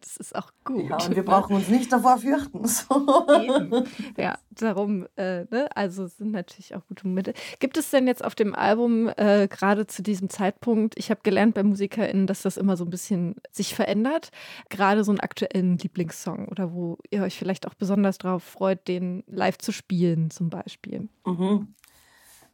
Das 0.00 0.16
ist 0.16 0.34
auch 0.34 0.50
gut. 0.64 0.88
Ja, 0.88 0.96
und 0.96 1.14
wir 1.14 1.24
brauchen 1.24 1.56
uns 1.56 1.68
nicht 1.68 1.92
davor 1.92 2.18
fürchten. 2.18 2.64
So. 2.74 3.84
Ja, 4.16 4.38
darum, 4.50 5.06
äh, 5.16 5.44
ne? 5.44 5.68
also 5.74 6.06
sind 6.06 6.32
natürlich 6.32 6.74
auch 6.74 6.86
gute 6.86 7.06
Momente. 7.06 7.34
Gibt 7.60 7.76
es 7.76 7.90
denn 7.90 8.06
jetzt 8.06 8.24
auf 8.24 8.34
dem 8.34 8.54
Album 8.54 9.10
äh, 9.16 9.48
gerade 9.48 9.86
zu 9.86 10.02
diesem 10.02 10.28
Zeitpunkt, 10.28 10.98
ich 10.98 11.10
habe 11.10 11.20
gelernt 11.22 11.54
bei 11.54 11.62
MusikerInnen, 11.62 12.26
dass 12.26 12.42
das 12.42 12.56
immer 12.56 12.76
so 12.76 12.84
ein 12.84 12.90
bisschen 12.90 13.36
sich 13.50 13.74
verändert, 13.74 14.30
gerade 14.70 15.04
so 15.04 15.12
einen 15.12 15.20
aktuellen 15.20 15.78
Lieblingssong 15.78 16.48
oder 16.48 16.72
wo 16.72 16.98
ihr 17.10 17.22
euch 17.22 17.38
vielleicht 17.38 17.66
auch 17.66 17.74
besonders 17.74 18.18
darauf 18.18 18.42
freut, 18.42 18.88
den 18.88 19.22
live 19.26 19.58
zu 19.58 19.72
spielen 19.72 20.30
zum 20.30 20.50
Beispiel? 20.50 21.08
Mhm. 21.24 21.74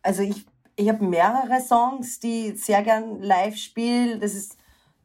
Also 0.03 0.23
ich, 0.23 0.47
ich 0.77 0.89
habe 0.89 1.05
mehrere 1.05 1.61
Songs, 1.61 2.21
die 2.21 2.57
sehr 2.57 2.83
gern 2.83 3.21
live 3.23 3.57
spiele. 3.57 4.19
Das 4.19 4.35
ist 4.35 4.57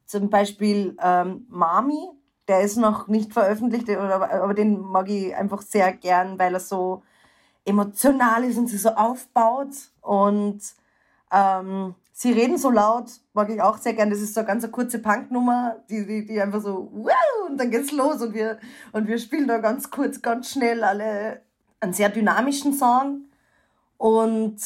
zum 0.05 0.29
Beispiel 0.29 0.95
ähm, 1.01 1.45
Mami, 1.49 2.09
der 2.47 2.61
ist 2.61 2.77
noch 2.77 3.07
nicht 3.07 3.33
veröffentlicht, 3.33 3.89
aber, 3.89 4.53
den 4.53 4.79
mag 4.79 5.09
ich 5.09 5.35
einfach 5.35 5.61
sehr 5.61 5.91
gern, 5.93 6.37
weil 6.37 6.53
er 6.53 6.59
so 6.59 7.03
emotional 7.65 8.43
ist 8.43 8.57
und 8.57 8.67
sich 8.67 8.81
so 8.81 8.89
aufbaut. 8.89 9.73
Und 10.01 10.61
ähm, 11.31 11.95
sie 12.11 12.31
reden 12.31 12.57
so 12.57 12.69
laut, 12.69 13.09
mag 13.33 13.49
ich 13.49 13.61
auch 13.61 13.77
sehr 13.77 13.93
gern. 13.93 14.09
Das 14.09 14.21
ist 14.21 14.35
so 14.35 14.41
eine 14.41 14.47
ganz 14.47 14.71
kurze 14.71 14.99
Punknummer, 14.99 15.77
die, 15.89 16.05
die, 16.05 16.25
die 16.25 16.39
einfach 16.39 16.61
so, 16.61 16.89
wow, 16.93 17.49
und 17.49 17.57
dann 17.57 17.71
geht's 17.71 17.91
los 17.91 18.21
und 18.21 18.33
wir, 18.33 18.59
und 18.91 19.07
wir 19.07 19.17
spielen 19.17 19.47
da 19.47 19.57
ganz 19.57 19.89
kurz, 19.89 20.21
ganz 20.21 20.51
schnell 20.51 20.83
alle 20.83 21.41
einen 21.79 21.93
sehr 21.93 22.09
dynamischen 22.09 22.73
Song. 22.73 23.21
Und 23.97 24.57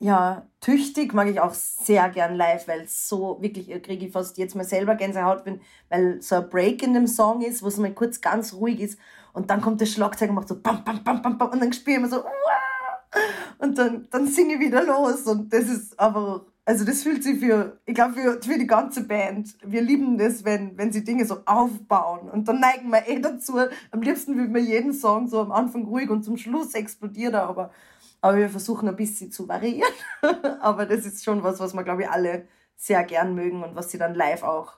ja, 0.00 0.46
tüchtig 0.60 1.12
mag 1.12 1.28
ich 1.28 1.40
auch 1.40 1.54
sehr 1.54 2.08
gern 2.10 2.36
live, 2.36 2.68
weil 2.68 2.86
so 2.86 3.38
wirklich, 3.40 3.68
äh, 3.70 3.80
kriege 3.80 4.06
ich 4.06 4.12
fast 4.12 4.38
jetzt 4.38 4.54
mal 4.54 4.64
selber 4.64 4.94
Gänsehaut 4.94 5.44
bin, 5.44 5.60
weil 5.88 6.22
so 6.22 6.36
ein 6.36 6.48
Break 6.48 6.82
in 6.82 6.94
dem 6.94 7.08
Song 7.08 7.42
ist, 7.42 7.62
wo 7.62 7.68
es 7.68 7.78
mal 7.78 7.92
kurz 7.92 8.20
ganz 8.20 8.54
ruhig 8.54 8.80
ist 8.80 8.98
und 9.32 9.50
dann 9.50 9.60
kommt 9.60 9.80
das 9.80 9.90
Schlagzeug 9.90 10.28
und 10.30 10.36
macht 10.36 10.48
so 10.48 10.60
bam, 10.60 10.84
bam, 10.84 11.02
bam, 11.02 11.20
bam, 11.20 11.36
bam 11.36 11.50
und 11.50 11.60
dann 11.60 11.72
spielen 11.72 12.02
wir 12.02 12.08
so 12.08 12.18
Uah! 12.18 13.18
und 13.58 13.76
dann, 13.76 14.06
dann 14.10 14.28
singe 14.28 14.54
ich 14.54 14.60
wieder 14.60 14.84
los 14.84 15.22
und 15.22 15.52
das 15.52 15.64
ist 15.64 15.98
einfach, 15.98 16.42
also 16.64 16.84
das 16.84 17.02
fühlt 17.02 17.24
sich 17.24 17.40
für, 17.40 17.80
ich 17.84 17.94
glaube 17.94 18.14
für, 18.14 18.40
für 18.40 18.58
die 18.58 18.68
ganze 18.68 19.02
Band, 19.02 19.56
wir 19.64 19.82
lieben 19.82 20.16
das, 20.16 20.44
wenn, 20.44 20.78
wenn 20.78 20.92
sie 20.92 21.02
Dinge 21.02 21.24
so 21.24 21.38
aufbauen 21.44 22.30
und 22.30 22.46
dann 22.46 22.60
neigen 22.60 22.90
wir 22.90 23.08
eh 23.08 23.18
dazu, 23.20 23.58
am 23.90 24.02
liebsten 24.02 24.36
will 24.36 24.48
man 24.48 24.64
jeden 24.64 24.92
Song 24.92 25.26
so 25.26 25.40
am 25.40 25.50
Anfang 25.50 25.86
ruhig 25.86 26.08
und 26.08 26.22
zum 26.22 26.36
Schluss 26.36 26.74
explodiert 26.74 27.34
er, 27.34 27.48
aber 27.48 27.72
aber 28.20 28.38
wir 28.38 28.50
versuchen 28.50 28.88
ein 28.88 28.96
bisschen 28.96 29.30
zu 29.30 29.48
variieren. 29.48 29.92
Aber 30.60 30.86
das 30.86 31.06
ist 31.06 31.24
schon 31.24 31.42
was, 31.42 31.60
was 31.60 31.74
wir, 31.74 31.84
glaube 31.84 32.02
ich, 32.02 32.08
alle 32.08 32.48
sehr 32.76 33.04
gern 33.04 33.34
mögen 33.34 33.62
und 33.62 33.76
was 33.76 33.90
sie 33.90 33.98
dann 33.98 34.14
live 34.14 34.42
auch 34.42 34.74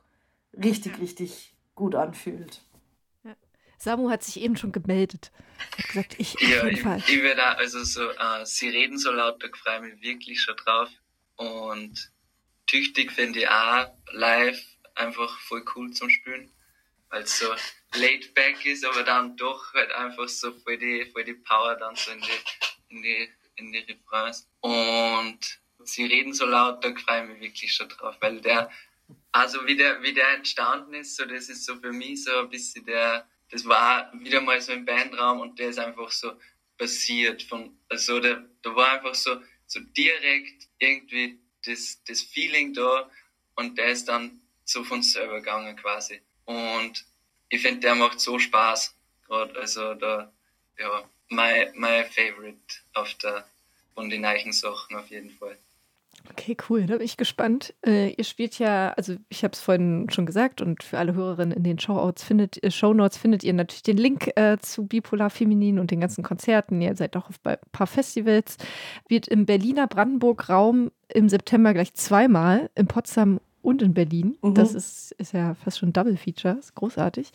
richtig, 0.52 0.98
richtig 1.00 1.54
gut 1.74 1.94
anfühlt. 1.94 2.62
Samu 3.78 4.10
hat 4.10 4.22
sich 4.22 4.42
eben 4.42 4.58
schon 4.58 4.72
gemeldet. 4.72 5.32
Hat 5.78 5.88
gesagt, 5.88 6.16
ich 6.18 6.34
auf 6.34 6.42
ja, 6.42 6.64
jeden 6.64 6.76
ich, 6.76 6.82
Fall. 6.82 6.98
Ich 6.98 7.22
werde 7.22 7.36
da, 7.36 7.52
also 7.52 7.82
so, 7.82 8.10
äh, 8.10 8.44
sie 8.44 8.68
reden 8.68 8.98
so 8.98 9.10
laut, 9.10 9.42
da 9.42 9.48
freue 9.56 9.76
ich 9.76 9.94
mich 9.94 10.02
wirklich 10.02 10.42
schon 10.42 10.56
drauf. 10.56 10.90
Und 11.36 12.12
tüchtig 12.66 13.10
finde 13.10 13.40
ich 13.40 13.48
auch 13.48 13.86
live 14.12 14.60
einfach 14.96 15.34
voll 15.40 15.64
cool 15.74 15.90
zum 15.92 16.10
Spielen. 16.10 16.50
Weil 17.08 17.22
es 17.22 17.38
so 17.38 17.46
laid 17.94 18.34
back 18.34 18.64
ist, 18.66 18.84
aber 18.84 19.02
dann 19.02 19.36
doch 19.36 19.72
halt 19.72 19.90
einfach 19.92 20.28
so 20.28 20.52
voll 20.52 20.76
die, 20.76 21.06
voll 21.12 21.24
die 21.24 21.34
Power 21.34 21.74
dann 21.76 21.96
so 21.96 22.12
in 22.12 22.20
die 22.20 22.26
in 22.90 23.02
die, 23.02 23.28
in 23.56 23.72
die 23.72 23.78
Refrains. 23.78 24.48
Und 24.60 25.38
sie 25.84 26.04
reden 26.04 26.32
so 26.34 26.46
laut, 26.46 26.84
da 26.84 26.94
freue 26.94 27.22
ich 27.22 27.28
mich 27.28 27.40
wirklich 27.40 27.74
schon 27.74 27.88
drauf, 27.88 28.16
weil 28.20 28.40
der, 28.40 28.70
also 29.32 29.66
wie 29.66 29.76
der, 29.76 30.02
wie 30.02 30.12
der 30.12 30.34
entstanden 30.34 30.94
ist, 30.94 31.16
so, 31.16 31.24
das 31.24 31.48
ist 31.48 31.64
so 31.64 31.76
für 31.76 31.92
mich 31.92 32.24
so 32.24 32.38
ein 32.38 32.50
bisschen 32.50 32.84
der, 32.84 33.26
das 33.50 33.64
war 33.66 34.12
wieder 34.14 34.40
mal 34.40 34.60
so 34.60 34.72
im 34.72 34.84
Bandraum 34.84 35.40
und 35.40 35.58
der 35.58 35.70
ist 35.70 35.78
einfach 35.78 36.10
so 36.10 36.32
passiert 36.78 37.42
von, 37.42 37.76
also 37.88 38.20
der, 38.20 38.44
da 38.62 38.74
war 38.74 38.92
einfach 38.92 39.14
so, 39.14 39.40
so 39.66 39.80
direkt 39.80 40.68
irgendwie 40.78 41.38
das, 41.64 42.02
das 42.04 42.22
Feeling 42.22 42.72
da 42.74 43.10
und 43.56 43.76
der 43.76 43.88
ist 43.88 44.06
dann 44.08 44.40
so 44.64 44.84
von 44.84 45.02
selber 45.02 45.40
gegangen 45.40 45.76
quasi. 45.76 46.20
Und 46.44 47.04
ich 47.48 47.60
finde, 47.60 47.80
der 47.80 47.94
macht 47.94 48.20
so 48.20 48.38
Spaß. 48.38 48.96
Gerade, 49.26 49.58
also 49.58 49.94
da, 49.94 50.32
ja, 50.78 51.08
my, 51.30 51.66
my 51.74 52.04
favorite 52.04 52.58
auf 52.94 53.14
der, 53.14 53.44
von 53.94 54.10
den 54.10 54.22
neuen 54.22 54.52
Sachen 54.52 54.96
auf 54.96 55.10
jeden 55.10 55.30
Fall. 55.30 55.56
Okay, 56.28 56.56
cool. 56.68 56.86
Da 56.86 56.96
bin 56.96 57.04
ich 57.04 57.16
gespannt. 57.16 57.74
Äh, 57.84 58.10
ihr 58.10 58.24
spielt 58.24 58.58
ja, 58.58 58.92
also 58.92 59.16
ich 59.30 59.42
habe 59.42 59.52
es 59.52 59.60
vorhin 59.60 60.08
schon 60.10 60.26
gesagt 60.26 60.60
und 60.60 60.82
für 60.82 60.98
alle 60.98 61.14
Hörerinnen 61.14 61.56
in 61.56 61.64
den 61.64 61.78
Shownotes 61.78 62.22
findet, 62.22 62.62
äh, 62.62 62.70
Shownotes 62.70 63.16
findet 63.16 63.42
ihr 63.42 63.54
natürlich 63.54 63.82
den 63.82 63.96
Link 63.96 64.30
äh, 64.36 64.58
zu 64.60 64.86
Bipolar 64.86 65.30
Feminin 65.30 65.78
und 65.78 65.90
den 65.90 66.00
ganzen 66.00 66.22
Konzerten. 66.22 66.80
Ihr 66.82 66.94
seid 66.94 67.16
auch 67.16 67.28
auf 67.28 67.40
ein 67.44 67.56
paar 67.72 67.86
Festivals. 67.86 68.58
Wird 69.08 69.28
im 69.28 69.46
Berliner 69.46 69.86
Brandenburg-Raum 69.86 70.90
im 71.08 71.28
September 71.28 71.72
gleich 71.72 71.94
zweimal, 71.94 72.70
in 72.74 72.86
Potsdam 72.86 73.40
und 73.62 73.82
in 73.82 73.94
Berlin. 73.94 74.36
Mhm. 74.42 74.54
Das 74.54 74.74
ist, 74.74 75.12
ist 75.12 75.32
ja 75.32 75.54
fast 75.54 75.78
schon 75.78 75.92
Double 75.92 76.16
Feature, 76.16 76.58
ist 76.58 76.74
großartig. 76.74 77.32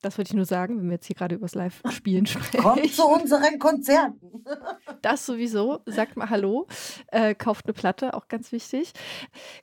Das 0.00 0.16
wollte 0.16 0.30
ich 0.30 0.34
nur 0.34 0.44
sagen, 0.44 0.78
wenn 0.78 0.86
wir 0.86 0.94
jetzt 0.94 1.06
hier 1.06 1.16
gerade 1.16 1.34
übers 1.34 1.54
Live-Spielen 1.54 2.26
sprechen. 2.26 2.62
Kommt 2.62 2.92
zu 2.92 3.06
unseren 3.06 3.58
Konzerten. 3.58 4.44
Das 5.02 5.26
sowieso. 5.26 5.80
Sagt 5.86 6.16
mal 6.16 6.28
Hallo. 6.28 6.66
Äh, 7.08 7.34
kauft 7.34 7.66
eine 7.66 7.72
Platte, 7.72 8.14
auch 8.14 8.26
ganz 8.26 8.50
wichtig. 8.50 8.92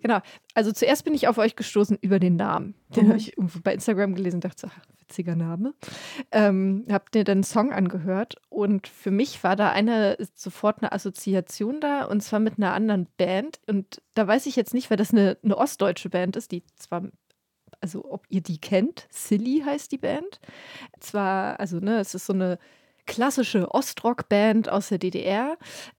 Genau. 0.02 0.19
Also 0.54 0.71
zuerst 0.71 1.04
bin 1.04 1.13
ich 1.13 1.28
auf 1.28 1.38
euch 1.38 1.56
gestoßen 1.56 1.98
über 2.00 2.19
den 2.19 2.36
Namen. 2.38 2.76
Den 2.95 3.06
mhm. 3.06 3.10
habe 3.10 3.19
ich 3.19 3.38
irgendwo 3.38 3.60
bei 3.60 3.74
Instagram 3.74 4.15
gelesen 4.15 4.38
und 4.38 4.45
dachte, 4.45 4.69
ach, 4.69 4.80
witziger 5.00 5.36
Name. 5.36 5.74
Ähm, 6.32 6.86
habt 6.89 7.15
ihr 7.15 7.24
dann 7.24 7.38
einen 7.39 7.43
Song 7.43 7.71
angehört 7.71 8.36
und 8.50 8.88
für 8.88 9.12
mich 9.12 9.43
war 9.43 9.56
da 9.56 9.71
eine 9.71 10.17
sofort 10.34 10.82
eine 10.82 10.91
Assoziation 10.91 11.80
da 11.82 12.06
und 12.06 12.21
zwar 12.21 12.39
mit 12.39 12.58
einer 12.58 12.74
anderen 12.74 13.08
Band. 13.17 13.60
Und 13.67 14.02
da 14.13 14.28
weiß 14.28 14.45
ich 14.45 14.56
jetzt 14.56 14.74
nicht, 14.74 14.89
weil 14.89 14.98
das 14.98 15.12
eine, 15.12 15.38
eine 15.43 15.58
ostdeutsche 15.58 16.10
Band 16.10 16.36
ist, 16.36 16.52
die 16.52 16.63
zwar 16.76 17.04
also 17.86 18.04
ob 18.12 18.26
ihr 18.30 18.41
die 18.41 18.58
kennt. 18.58 19.08
Silly 19.12 19.62
heißt 19.63 19.91
die 19.91 20.00
Band. 20.00 20.39
Zwar, 21.00 21.60
also 21.60 21.78
ne, 21.78 22.00
es 22.00 22.15
ist 22.15 22.26
so 22.26 22.34
eine 22.34 22.58
klassische 23.06 23.71
Ostrock-Band 23.71 24.69
aus 24.69 24.89
der 24.89 24.98
DDR, 24.98 25.56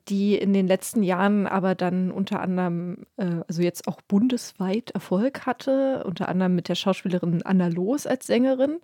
die 0.09 0.35
in 0.35 0.53
den 0.53 0.66
letzten 0.66 1.05
Jahren 1.05 1.46
aber 1.46 1.77
dann 1.77 2.11
unter 2.11 2.40
anderem, 2.40 3.07
äh, 3.18 3.42
also 3.46 3.62
jetzt 3.62 3.87
auch 3.87 4.01
bundesweit 4.03 4.90
Erfolg 4.90 5.46
hatte, 5.46 6.03
unter 6.05 6.29
anderem 6.29 6.57
mit 6.57 6.68
der 6.68 6.75
Schauspielerin 6.75 7.42
Anna 7.44 7.68
Loos 7.68 8.05
als 8.09 8.27
Sängerin. 8.27 8.81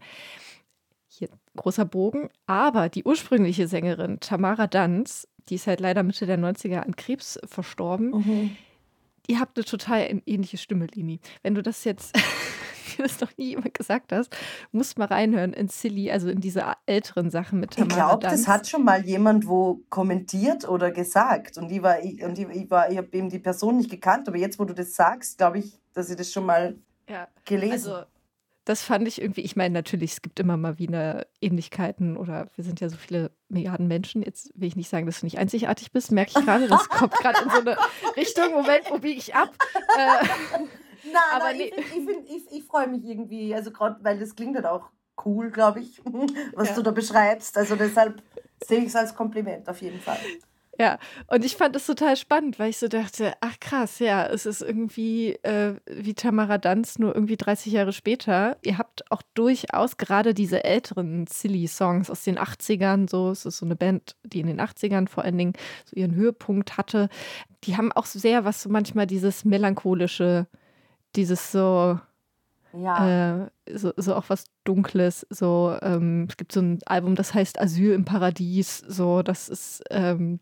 Hier 1.08 1.28
großer 1.56 1.84
Bogen. 1.84 2.30
Aber 2.46 2.88
die 2.88 3.02
ursprüngliche 3.02 3.66
Sängerin 3.66 4.20
Tamara 4.20 4.68
Danz, 4.68 5.26
die 5.48 5.56
ist 5.56 5.66
halt 5.66 5.80
leider 5.80 6.04
Mitte 6.04 6.26
der 6.26 6.38
90er 6.38 6.78
an 6.78 6.94
Krebs 6.94 7.40
verstorben. 7.46 8.10
Mhm. 8.10 8.56
Ihr 9.28 9.40
habt 9.40 9.56
eine 9.56 9.64
total 9.64 10.22
ähnliche 10.26 10.58
Stimme, 10.58 10.86
Lini. 10.86 11.20
Wenn 11.42 11.54
du 11.54 11.62
das 11.62 11.84
jetzt 11.84 12.16
dir 12.96 13.02
das 13.04 13.20
noch 13.20 13.36
nie 13.36 13.50
jemand 13.50 13.74
gesagt 13.74 14.12
hast, 14.12 14.36
musst 14.70 14.98
mal 14.98 15.06
reinhören 15.06 15.52
in 15.52 15.68
Silly, 15.68 16.10
also 16.10 16.28
in 16.28 16.40
diese 16.40 16.64
älteren 16.86 17.30
Sachen 17.30 17.60
mit 17.60 17.72
Tamara 17.72 17.90
Ich 17.90 17.96
glaube, 17.96 18.26
das 18.26 18.48
hat 18.48 18.68
schon 18.68 18.84
mal 18.84 19.04
jemand 19.04 19.46
wo 19.46 19.80
kommentiert 19.88 20.68
oder 20.68 20.90
gesagt. 20.90 21.58
Und 21.58 21.70
ich 21.70 21.82
war, 21.82 22.02
ich, 22.02 22.22
und 22.22 22.38
ich, 22.38 22.48
ich 22.48 22.70
war, 22.70 22.90
ich 22.90 22.98
habe 22.98 23.08
eben 23.12 23.28
die 23.28 23.38
Person 23.38 23.76
nicht 23.76 23.90
gekannt, 23.90 24.28
aber 24.28 24.38
jetzt, 24.38 24.58
wo 24.58 24.64
du 24.64 24.74
das 24.74 24.94
sagst, 24.94 25.38
glaube 25.38 25.58
ich, 25.58 25.80
dass 25.94 26.10
ich 26.10 26.16
das 26.16 26.32
schon 26.32 26.46
mal 26.46 26.76
ja, 27.08 27.28
gelesen 27.44 27.92
also 27.92 28.04
das 28.64 28.82
fand 28.82 29.08
ich 29.08 29.20
irgendwie, 29.20 29.40
ich 29.40 29.56
meine, 29.56 29.72
natürlich, 29.72 30.12
es 30.12 30.22
gibt 30.22 30.38
immer 30.38 30.56
mal 30.56 30.78
wieder 30.78 31.26
Ähnlichkeiten 31.40 32.16
oder 32.16 32.48
wir 32.54 32.64
sind 32.64 32.80
ja 32.80 32.88
so 32.88 32.96
viele 32.96 33.32
Milliarden 33.48 33.88
Menschen. 33.88 34.22
Jetzt 34.22 34.52
will 34.54 34.68
ich 34.68 34.76
nicht 34.76 34.88
sagen, 34.88 35.06
dass 35.06 35.20
du 35.20 35.26
nicht 35.26 35.38
einzigartig 35.38 35.90
bist, 35.90 36.12
merke 36.12 36.32
ich 36.36 36.44
gerade. 36.44 36.68
Das 36.68 36.88
kommt 36.88 37.14
gerade 37.14 37.42
in 37.42 37.50
so 37.50 37.58
eine 37.58 37.76
Richtung. 38.16 38.52
Moment, 38.52 38.90
wo 38.90 38.98
biege 38.98 39.18
ich 39.18 39.34
ab? 39.34 39.50
Äh, 39.94 40.26
nein, 41.04 41.16
aber 41.34 41.44
nein, 41.46 41.56
nee. 41.58 41.72
ich, 41.76 41.96
ich, 41.96 42.36
ich, 42.36 42.56
ich 42.56 42.64
freue 42.64 42.86
mich 42.88 43.04
irgendwie, 43.04 43.54
also 43.54 43.70
gerade, 43.70 44.02
weil 44.02 44.18
das 44.18 44.34
klingt 44.34 44.56
halt 44.56 44.64
auch 44.64 44.88
cool, 45.26 45.50
glaube 45.50 45.80
ich, 45.80 46.00
was 46.54 46.70
ja. 46.70 46.74
du 46.76 46.82
da 46.82 46.92
beschreibst. 46.92 47.58
Also 47.58 47.76
deshalb 47.76 48.22
sehe 48.64 48.78
ich 48.78 48.86
es 48.86 48.96
als 48.96 49.14
Kompliment 49.14 49.68
auf 49.68 49.82
jeden 49.82 50.00
Fall. 50.00 50.18
Ja, 50.78 50.98
und 51.26 51.44
ich 51.44 51.56
fand 51.56 51.76
es 51.76 51.86
total 51.86 52.16
spannend, 52.16 52.58
weil 52.58 52.70
ich 52.70 52.78
so 52.78 52.88
dachte, 52.88 53.34
ach 53.42 53.60
krass, 53.60 53.98
ja, 53.98 54.24
es 54.26 54.46
ist 54.46 54.62
irgendwie 54.62 55.32
äh, 55.42 55.76
wie 55.86 56.14
Tamara 56.14 56.56
Danz, 56.56 56.98
nur 56.98 57.14
irgendwie 57.14 57.36
30 57.36 57.74
Jahre 57.74 57.92
später. 57.92 58.56
Ihr 58.62 58.78
habt 58.78 59.10
auch 59.10 59.20
durchaus 59.34 59.98
gerade 59.98 60.32
diese 60.32 60.64
älteren 60.64 61.26
Silly-Songs 61.26 62.08
aus 62.08 62.24
den 62.24 62.38
80ern, 62.38 63.08
so, 63.08 63.30
es 63.30 63.44
ist 63.44 63.58
so 63.58 63.66
eine 63.66 63.76
Band, 63.76 64.16
die 64.24 64.40
in 64.40 64.46
den 64.46 64.60
80ern 64.62 65.08
vor 65.08 65.24
allen 65.24 65.36
Dingen 65.36 65.52
so 65.84 65.94
ihren 65.94 66.14
Höhepunkt 66.14 66.78
hatte. 66.78 67.10
Die 67.64 67.76
haben 67.76 67.92
auch 67.92 68.06
sehr 68.06 68.46
was 68.46 68.62
so 68.62 68.70
manchmal 68.70 69.06
dieses 69.06 69.44
melancholische, 69.44 70.46
dieses 71.16 71.52
so, 71.52 72.00
ja. 72.72 73.44
Äh, 73.44 73.50
so, 73.74 73.92
so 73.98 74.14
auch 74.14 74.30
was 74.30 74.46
Dunkles. 74.64 75.26
So, 75.28 75.76
ähm, 75.82 76.26
es 76.30 76.38
gibt 76.38 76.52
so 76.52 76.60
ein 76.60 76.78
Album, 76.86 77.14
das 77.14 77.34
heißt 77.34 77.60
Asyl 77.60 77.92
im 77.92 78.06
Paradies. 78.06 78.78
So, 78.78 79.22
das 79.22 79.50
ist 79.50 79.84
ähm, 79.90 80.40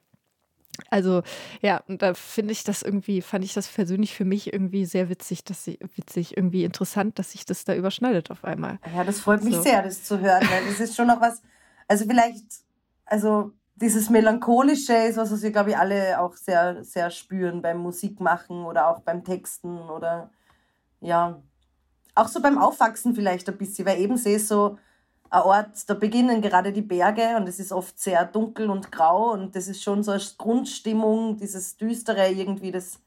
also 0.90 1.22
ja, 1.60 1.82
und 1.88 2.02
da 2.02 2.14
finde 2.14 2.52
ich 2.52 2.64
das 2.64 2.82
irgendwie, 2.82 3.22
fand 3.22 3.44
ich 3.44 3.54
das 3.54 3.68
persönlich 3.68 4.14
für 4.14 4.24
mich 4.24 4.52
irgendwie 4.52 4.84
sehr 4.84 5.08
witzig, 5.08 5.44
dass 5.44 5.64
sie 5.64 5.78
witzig, 5.96 6.36
irgendwie 6.36 6.64
interessant, 6.64 7.18
dass 7.18 7.32
sich 7.32 7.44
das 7.44 7.64
da 7.64 7.74
überschneidet 7.74 8.30
auf 8.30 8.44
einmal. 8.44 8.78
Ja, 8.94 9.04
das 9.04 9.20
freut 9.20 9.44
mich 9.44 9.56
so. 9.56 9.62
sehr, 9.62 9.82
das 9.82 10.04
zu 10.04 10.20
hören, 10.20 10.42
weil 10.50 10.66
das 10.66 10.80
ist 10.80 10.96
schon 10.96 11.08
noch 11.08 11.20
was, 11.20 11.42
also 11.88 12.04
vielleicht, 12.06 12.44
also 13.04 13.52
dieses 13.76 14.10
Melancholische 14.10 14.94
ist 14.94 15.16
was, 15.16 15.32
was 15.32 15.42
wir, 15.42 15.52
glaube 15.52 15.70
ich, 15.70 15.76
alle 15.76 16.20
auch 16.20 16.36
sehr, 16.36 16.84
sehr 16.84 17.10
spüren 17.10 17.62
beim 17.62 17.78
Musikmachen 17.78 18.64
oder 18.64 18.88
auch 18.88 19.00
beim 19.00 19.24
Texten 19.24 19.78
oder 19.78 20.30
ja, 21.00 21.42
auch 22.14 22.28
so 22.28 22.42
beim 22.42 22.58
Aufwachsen 22.58 23.14
vielleicht 23.14 23.48
ein 23.48 23.56
bisschen, 23.56 23.86
weil 23.86 24.00
eben 24.00 24.16
sehe 24.16 24.38
so, 24.38 24.78
ein 25.30 25.42
Ort, 25.42 25.88
da 25.88 25.94
beginnen 25.94 26.42
gerade 26.42 26.72
die 26.72 26.82
Berge 26.82 27.36
und 27.36 27.48
es 27.48 27.60
ist 27.60 27.72
oft 27.72 27.98
sehr 27.98 28.24
dunkel 28.24 28.68
und 28.68 28.90
grau 28.90 29.32
und 29.32 29.54
das 29.54 29.68
ist 29.68 29.82
schon 29.82 30.02
so 30.02 30.10
eine 30.10 30.22
Grundstimmung, 30.36 31.36
dieses 31.36 31.76
Düstere 31.76 32.28
irgendwie, 32.30 32.72
das, 32.72 33.00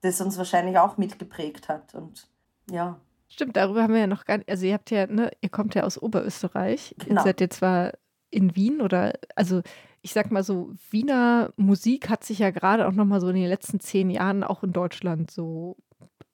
das 0.00 0.20
uns 0.20 0.36
wahrscheinlich 0.36 0.78
auch 0.78 0.96
mitgeprägt 0.96 1.68
hat 1.68 1.94
und 1.94 2.28
ja. 2.70 3.00
Stimmt, 3.28 3.56
darüber 3.56 3.82
haben 3.82 3.94
wir 3.94 4.00
ja 4.00 4.06
noch 4.06 4.24
gar 4.24 4.38
nicht, 4.38 4.50
also 4.50 4.66
ihr 4.66 4.74
habt 4.74 4.90
ja, 4.90 5.06
ne, 5.06 5.30
ihr 5.40 5.48
kommt 5.48 5.74
ja 5.74 5.84
aus 5.84 6.00
Oberösterreich, 6.00 6.94
genau. 6.98 7.20
ihr 7.20 7.24
seid 7.24 7.40
jetzt 7.40 7.58
zwar 7.58 7.92
in 8.30 8.56
Wien 8.56 8.80
oder, 8.80 9.12
also 9.36 9.62
ich 10.02 10.12
sag 10.12 10.30
mal 10.30 10.42
so, 10.42 10.72
Wiener 10.90 11.52
Musik 11.56 12.10
hat 12.10 12.24
sich 12.24 12.40
ja 12.40 12.50
gerade 12.50 12.86
auch 12.86 12.92
nochmal 12.92 13.20
so 13.20 13.28
in 13.28 13.36
den 13.36 13.48
letzten 13.48 13.80
zehn 13.80 14.10
Jahren 14.10 14.42
auch 14.42 14.62
in 14.62 14.72
Deutschland 14.72 15.30
so, 15.30 15.76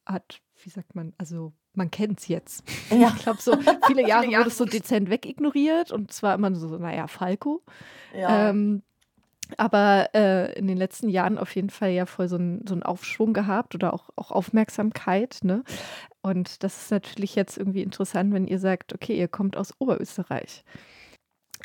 hat, 0.07 0.41
wie 0.63 0.71
sagt 0.71 0.95
man, 0.95 1.13
also 1.19 1.53
man 1.75 1.91
kennt 1.91 2.21
es 2.21 2.29
jetzt. 2.29 2.65
Ja. 2.91 3.13
Ich 3.17 3.23
glaube, 3.23 3.41
so 3.41 3.57
viele 3.87 4.07
Jahre 4.09 4.27
wurde 4.27 4.49
es 4.49 4.59
so 4.59 4.65
dezent 4.65 5.11
wegignoriert 5.11 5.93
und 5.93 6.13
zwar 6.13 6.35
immer 6.35 6.55
so, 6.55 6.77
naja, 6.79 7.07
Falco. 7.07 7.63
Ja. 8.15 8.51
Ähm, 8.51 8.83
aber 9.57 10.11
äh, 10.15 10.53
in 10.59 10.69
den 10.69 10.77
letzten 10.77 11.09
Jahren 11.09 11.39
auf 11.39 11.55
jeden 11.55 11.71
Fall 11.71 11.91
ja 11.91 12.07
voll 12.07 12.29
so 12.29 12.37
einen 12.37 12.65
so 12.67 12.77
Aufschwung 12.77 13.33
gehabt 13.33 13.75
oder 13.75 13.95
auch, 13.95 14.11
auch 14.17 14.31
Aufmerksamkeit. 14.31 15.39
Ne? 15.43 15.65
Und 16.23 16.63
das 16.63 16.83
ist 16.83 16.91
natürlich 16.91 17.35
jetzt 17.35 17.57
irgendwie 17.57 17.83
interessant, 17.83 18.33
wenn 18.33 18.47
ihr 18.47 18.59
sagt, 18.59 18.95
okay, 18.95 19.19
ihr 19.19 19.29
kommt 19.29 19.57
aus 19.57 19.75
Oberösterreich. 19.79 20.65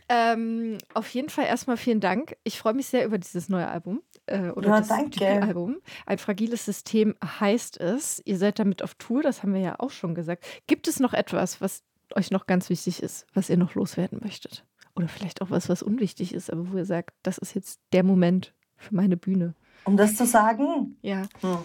Ähm, 0.08 0.78
auf 0.94 1.10
jeden 1.10 1.30
Fall 1.30 1.46
erstmal 1.46 1.78
vielen 1.78 2.00
Dank. 2.00 2.38
Ich 2.44 2.60
freue 2.60 2.74
mich 2.74 2.88
sehr 2.88 3.06
über 3.06 3.18
dieses 3.18 3.50
neue 3.50 3.68
Album. 3.68 4.02
Äh, 4.27 4.49
oder 4.49 4.69
ja, 4.69 4.79
das 4.79 4.88
danke. 4.88 5.41
Album. 5.41 5.77
Ein 6.05 6.17
fragiles 6.17 6.65
System 6.65 7.15
heißt 7.23 7.79
es. 7.79 8.21
Ihr 8.25 8.38
seid 8.38 8.59
damit 8.59 8.83
auf 8.83 8.95
Tour, 8.95 9.21
das 9.21 9.43
haben 9.43 9.53
wir 9.53 9.61
ja 9.61 9.75
auch 9.79 9.91
schon 9.91 10.15
gesagt. 10.15 10.45
Gibt 10.67 10.88
es 10.88 10.99
noch 10.99 11.13
etwas, 11.13 11.61
was 11.61 11.83
euch 12.15 12.31
noch 12.31 12.47
ganz 12.47 12.69
wichtig 12.69 13.01
ist, 13.01 13.25
was 13.33 13.49
ihr 13.49 13.57
noch 13.57 13.75
loswerden 13.75 14.19
möchtet? 14.21 14.65
Oder 14.95 15.07
vielleicht 15.07 15.41
auch 15.41 15.49
was, 15.49 15.69
was 15.69 15.83
unwichtig 15.83 16.33
ist, 16.33 16.51
aber 16.51 16.71
wo 16.71 16.77
ihr 16.77 16.85
sagt, 16.85 17.13
das 17.23 17.38
ist 17.38 17.53
jetzt 17.53 17.81
der 17.91 18.03
Moment 18.03 18.53
für 18.77 18.95
meine 18.95 19.17
Bühne. 19.17 19.53
Um 19.83 19.97
das 19.97 20.15
zu 20.15 20.25
sagen? 20.25 20.97
Ja. 21.01 21.23
Hm. 21.41 21.57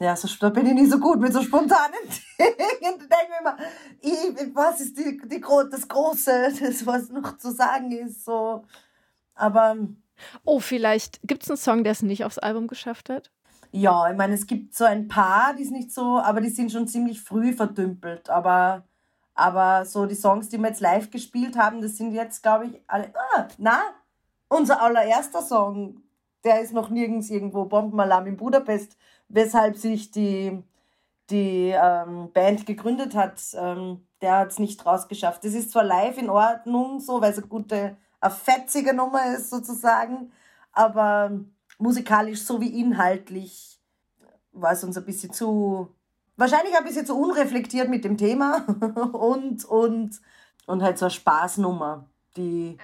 Ja, 0.00 0.14
so, 0.14 0.28
da 0.38 0.50
bin 0.50 0.64
ich 0.66 0.74
nicht 0.74 0.92
so 0.92 1.00
gut 1.00 1.18
mit 1.18 1.32
so 1.32 1.42
spontanen 1.42 1.98
Dingen. 2.38 2.98
Da 3.08 3.16
denke 3.16 3.58
ich 4.00 4.28
immer, 4.38 4.54
was 4.54 4.80
ist 4.80 4.96
die, 4.96 5.20
die, 5.26 5.40
das 5.40 5.88
Große, 5.88 6.52
das 6.60 6.86
was 6.86 7.08
noch 7.08 7.36
zu 7.38 7.50
sagen 7.50 7.90
ist. 7.92 8.24
So. 8.24 8.64
Aber. 9.34 9.76
Oh, 10.44 10.60
vielleicht 10.60 11.20
gibt 11.24 11.42
es 11.42 11.50
einen 11.50 11.56
Song, 11.56 11.84
der 11.84 11.92
es 11.92 12.02
nicht 12.02 12.24
aufs 12.24 12.38
Album 12.38 12.66
geschafft 12.66 13.10
hat? 13.10 13.30
Ja, 13.70 14.10
ich 14.10 14.16
meine, 14.16 14.34
es 14.34 14.46
gibt 14.46 14.74
so 14.74 14.84
ein 14.84 15.08
paar, 15.08 15.54
die 15.54 15.62
es 15.62 15.70
nicht 15.70 15.92
so, 15.92 16.18
aber 16.18 16.40
die 16.40 16.48
sind 16.48 16.72
schon 16.72 16.88
ziemlich 16.88 17.20
früh 17.20 17.52
verdümpelt. 17.52 18.30
Aber, 18.30 18.84
aber 19.34 19.84
so 19.84 20.06
die 20.06 20.14
Songs, 20.14 20.48
die 20.48 20.58
wir 20.58 20.68
jetzt 20.68 20.80
live 20.80 21.10
gespielt 21.10 21.56
haben, 21.58 21.82
das 21.82 21.96
sind 21.96 22.12
jetzt, 22.12 22.42
glaube 22.42 22.66
ich, 22.66 22.80
alle. 22.86 23.12
Ah, 23.34 23.48
na, 23.58 23.80
unser 24.48 24.80
allererster 24.82 25.42
Song, 25.42 26.02
der 26.44 26.62
ist 26.62 26.72
noch 26.72 26.88
nirgends 26.88 27.28
irgendwo 27.28 27.66
Bombenalarm 27.66 28.26
in 28.26 28.36
Budapest 28.36 28.96
weshalb 29.28 29.76
sich 29.76 30.10
die, 30.10 30.62
die 31.30 31.74
ähm, 31.74 32.30
Band 32.32 32.66
gegründet 32.66 33.14
hat, 33.14 33.40
ähm, 33.54 34.06
der 34.20 34.38
hat 34.38 34.50
es 34.50 34.58
nicht 34.58 34.84
rausgeschafft. 34.84 35.44
Das 35.44 35.54
ist 35.54 35.70
zwar 35.70 35.84
live 35.84 36.18
in 36.18 36.30
Ordnung, 36.30 37.00
so, 37.00 37.20
weil 37.20 37.32
es 37.32 37.38
eine 37.38 37.46
gute, 37.46 37.96
eine 38.20 38.34
fetzige 38.34 38.94
Nummer 38.94 39.34
ist 39.34 39.50
sozusagen, 39.50 40.32
aber 40.72 41.32
musikalisch 41.78 42.42
sowie 42.42 42.80
inhaltlich 42.80 43.80
war 44.52 44.72
es 44.72 44.82
uns 44.84 44.96
ein 44.96 45.04
bisschen 45.04 45.32
zu, 45.32 45.94
wahrscheinlich 46.36 46.76
ein 46.76 46.84
bisschen 46.84 47.06
zu 47.06 47.16
unreflektiert 47.16 47.88
mit 47.88 48.04
dem 48.04 48.16
Thema 48.16 48.64
und, 49.12 49.64
und, 49.64 50.20
und 50.66 50.82
halt 50.82 50.98
so 50.98 51.06
eine 51.06 51.10
Spaßnummer, 51.10 52.08
die 52.36 52.78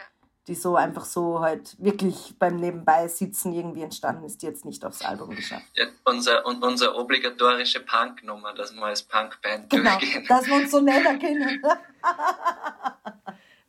die 0.46 0.54
so 0.54 0.76
einfach 0.76 1.06
so 1.06 1.40
halt 1.40 1.74
wirklich 1.82 2.34
beim 2.38 2.56
Nebenbei 2.56 3.08
sitzen 3.08 3.54
irgendwie 3.54 3.82
entstanden 3.82 4.24
ist, 4.24 4.42
die 4.42 4.46
jetzt 4.46 4.64
nicht 4.66 4.84
aufs 4.84 5.00
Album 5.00 5.30
geschafft. 5.30 5.64
Ja, 5.74 5.86
unser, 6.04 6.44
und 6.44 6.62
unsere 6.62 6.94
obligatorische 6.96 7.80
Punk-Nummer, 7.80 8.52
dass 8.52 8.74
wir 8.74 8.82
als 8.82 9.02
Punkband 9.02 9.70
genau, 9.70 9.98
durchgehen. 9.98 10.26
dass 10.28 10.46
wir 10.46 10.56
uns 10.56 10.70
so 10.70 10.80
nennen 10.80 11.18
können. 11.18 11.62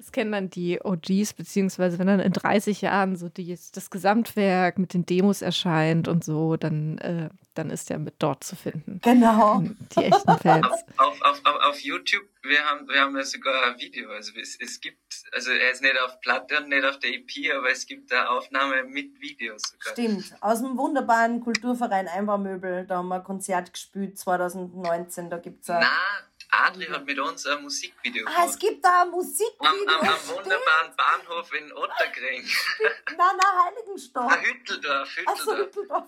Das 0.05 0.11
kennen 0.11 0.33
dann 0.33 0.51
die 0.51 0.79
OGs, 0.83 1.33
beziehungsweise 1.33 1.97
wenn 1.97 2.05
dann 2.05 2.19
in 2.19 2.31
30 2.31 2.81
Jahren 2.81 3.15
so 3.15 3.27
die, 3.27 3.57
das 3.73 3.89
Gesamtwerk 3.89 4.77
mit 4.77 4.93
den 4.93 5.03
Demos 5.03 5.41
erscheint 5.41 6.07
und 6.07 6.23
so, 6.23 6.57
dann, 6.57 6.99
äh, 6.99 7.29
dann 7.55 7.71
ist 7.71 7.89
der 7.89 7.97
mit 7.97 8.13
dort 8.19 8.43
zu 8.43 8.55
finden. 8.55 8.99
Genau. 9.01 9.63
Die 9.97 10.03
echten 10.03 10.37
Fans. 10.37 10.67
Auf, 10.97 11.21
auf, 11.23 11.41
auf, 11.43 11.69
auf 11.69 11.79
YouTube, 11.79 12.21
wir 12.43 12.63
haben, 12.63 12.87
wir 12.87 13.01
haben 13.01 13.17
ja 13.17 13.23
sogar 13.23 13.65
ein 13.65 13.79
Video. 13.79 14.11
Also 14.11 14.33
es, 14.39 14.55
es 14.61 14.79
gibt, 14.79 15.23
also 15.33 15.49
er 15.49 15.71
ist 15.71 15.81
nicht 15.81 15.99
auf 15.99 16.21
Platte 16.21 16.59
und 16.59 16.69
nicht 16.69 16.85
auf 16.85 16.99
der 16.99 17.11
EP, 17.11 17.57
aber 17.57 17.71
es 17.71 17.87
gibt 17.87 18.11
da 18.11 18.27
Aufnahme 18.27 18.83
mit 18.83 19.19
Videos 19.19 19.63
sogar. 19.63 19.93
Stimmt. 19.93 20.35
Aus 20.39 20.61
dem 20.61 20.77
wunderbaren 20.77 21.41
Kulturverein 21.41 22.07
Einbaumöbel, 22.07 22.85
da 22.85 22.97
haben 22.97 23.07
wir 23.07 23.15
ein 23.15 23.23
Konzert 23.23 23.73
gespielt 23.73 24.19
2019, 24.19 25.31
da 25.31 25.39
gibt 25.39 25.63
es 25.63 25.69
ein. 25.71 25.83
Adri 26.63 26.85
hat 26.85 27.05
mit 27.05 27.19
uns 27.19 27.45
ein 27.45 27.61
Musikvideo 27.61 28.25
gemacht. 28.25 28.37
Ah, 28.39 28.45
es 28.45 28.57
gibt 28.57 28.83
da 28.83 29.03
ein 29.03 29.11
Musikvideo. 29.11 29.69
Am, 29.69 29.87
am, 29.87 30.07
am 30.07 30.27
wunderbaren 30.27 30.95
Bahnhof 30.95 31.53
in 31.53 31.71
Otterkring. 31.73 32.43
Nein, 33.07 33.17
nein, 33.17 33.65
Heiligenstadt. 33.65 34.31
Ah, 34.31 34.41
Hütteldorf, 34.41 35.09
Hütteldorf. 35.15 35.37
Ach 35.39 35.43
so, 35.43 35.57
Hütteldorf. 35.57 36.07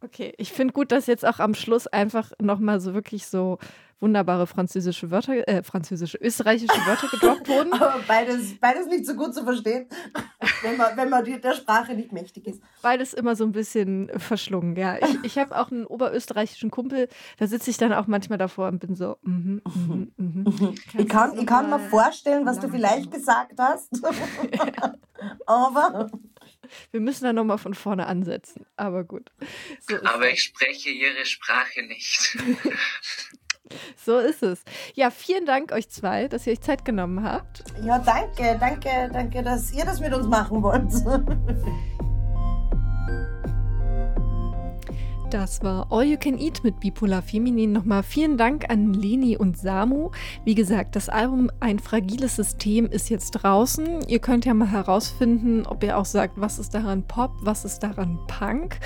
Okay, 0.00 0.32
ich 0.38 0.52
finde 0.52 0.72
gut, 0.72 0.92
dass 0.92 1.06
jetzt 1.06 1.26
auch 1.26 1.40
am 1.40 1.54
Schluss 1.54 1.86
einfach 1.86 2.32
nochmal 2.40 2.80
so 2.80 2.94
wirklich 2.94 3.26
so 3.26 3.58
wunderbare 4.00 4.46
französische 4.46 5.10
Wörter, 5.10 5.48
äh, 5.48 5.62
französische, 5.62 6.18
österreichische 6.18 6.78
Wörter 6.86 7.08
gedroppt 7.10 7.48
wurden. 7.48 7.72
Aber 7.72 8.00
beides, 8.06 8.58
beides 8.60 8.86
nicht 8.86 9.06
so 9.06 9.14
gut 9.14 9.34
zu 9.34 9.44
verstehen, 9.44 9.86
wenn 10.62 10.76
man, 10.76 10.96
wenn 10.96 11.08
man 11.08 11.24
der 11.24 11.54
Sprache 11.54 11.94
nicht 11.94 12.12
mächtig 12.12 12.46
ist. 12.46 12.62
Beides 12.82 13.12
immer 13.12 13.34
so 13.34 13.44
ein 13.44 13.52
bisschen 13.52 14.10
verschlungen, 14.16 14.76
ja. 14.76 14.98
Ich, 14.98 15.18
ich 15.24 15.38
habe 15.38 15.58
auch 15.58 15.70
einen 15.70 15.84
oberösterreichischen 15.84 16.70
Kumpel, 16.70 17.08
da 17.38 17.46
sitze 17.46 17.70
ich 17.70 17.76
dann 17.76 17.92
auch 17.92 18.06
manchmal 18.06 18.38
davor 18.38 18.68
und 18.68 18.78
bin 18.78 18.94
so, 18.94 19.16
mm 19.22 19.60
-hmm, 19.66 20.10
mm 20.16 20.44
-hmm. 20.48 20.78
Ich 20.96 21.08
kann, 21.08 21.36
ich 21.36 21.46
kann 21.46 21.70
mir 21.70 21.80
vorstellen, 21.80 22.46
was 22.46 22.60
du 22.60 22.68
vielleicht 22.68 23.10
gesagt 23.10 23.54
hast. 23.58 24.00
Aber 25.46 26.10
wir 26.90 27.00
müssen 27.00 27.24
da 27.24 27.32
nochmal 27.32 27.58
von 27.58 27.74
vorne 27.74 28.06
ansetzen. 28.06 28.66
Aber 28.76 29.04
gut. 29.04 29.30
So 29.88 29.96
Aber 30.04 30.30
ich 30.30 30.42
spreche 30.42 30.90
ihre 30.90 31.24
Sprache 31.24 31.82
nicht. 31.82 32.36
So 34.02 34.16
ist 34.16 34.42
es. 34.42 34.64
Ja, 34.94 35.10
vielen 35.10 35.44
Dank 35.44 35.72
euch 35.72 35.90
zwei, 35.90 36.28
dass 36.28 36.46
ihr 36.46 36.54
euch 36.54 36.60
Zeit 36.62 36.86
genommen 36.86 37.22
habt. 37.22 37.64
Ja, 37.82 37.98
danke, 37.98 38.56
danke, 38.58 39.10
danke, 39.12 39.42
dass 39.42 39.72
ihr 39.72 39.84
das 39.84 40.00
mit 40.00 40.14
uns 40.14 40.26
machen 40.26 40.62
wollt. 40.62 40.90
Das 45.30 45.62
war 45.62 45.86
All 45.90 46.04
You 46.04 46.16
Can 46.16 46.38
Eat 46.38 46.64
mit 46.64 46.80
Bipolar 46.80 47.20
Feminin. 47.20 47.70
Nochmal 47.70 48.02
vielen 48.02 48.38
Dank 48.38 48.70
an 48.70 48.94
Leni 48.94 49.36
und 49.36 49.58
Samu. 49.58 50.10
Wie 50.44 50.54
gesagt, 50.54 50.96
das 50.96 51.10
Album 51.10 51.50
Ein 51.60 51.78
fragiles 51.78 52.36
System 52.36 52.86
ist 52.86 53.10
jetzt 53.10 53.32
draußen. 53.32 54.08
Ihr 54.08 54.20
könnt 54.20 54.46
ja 54.46 54.54
mal 54.54 54.70
herausfinden, 54.70 55.66
ob 55.66 55.84
ihr 55.84 55.98
auch 55.98 56.06
sagt, 56.06 56.40
was 56.40 56.58
ist 56.58 56.72
daran 56.72 57.02
Pop, 57.02 57.32
was 57.42 57.66
ist 57.66 57.80
daran 57.80 58.18
Punk. 58.26 58.80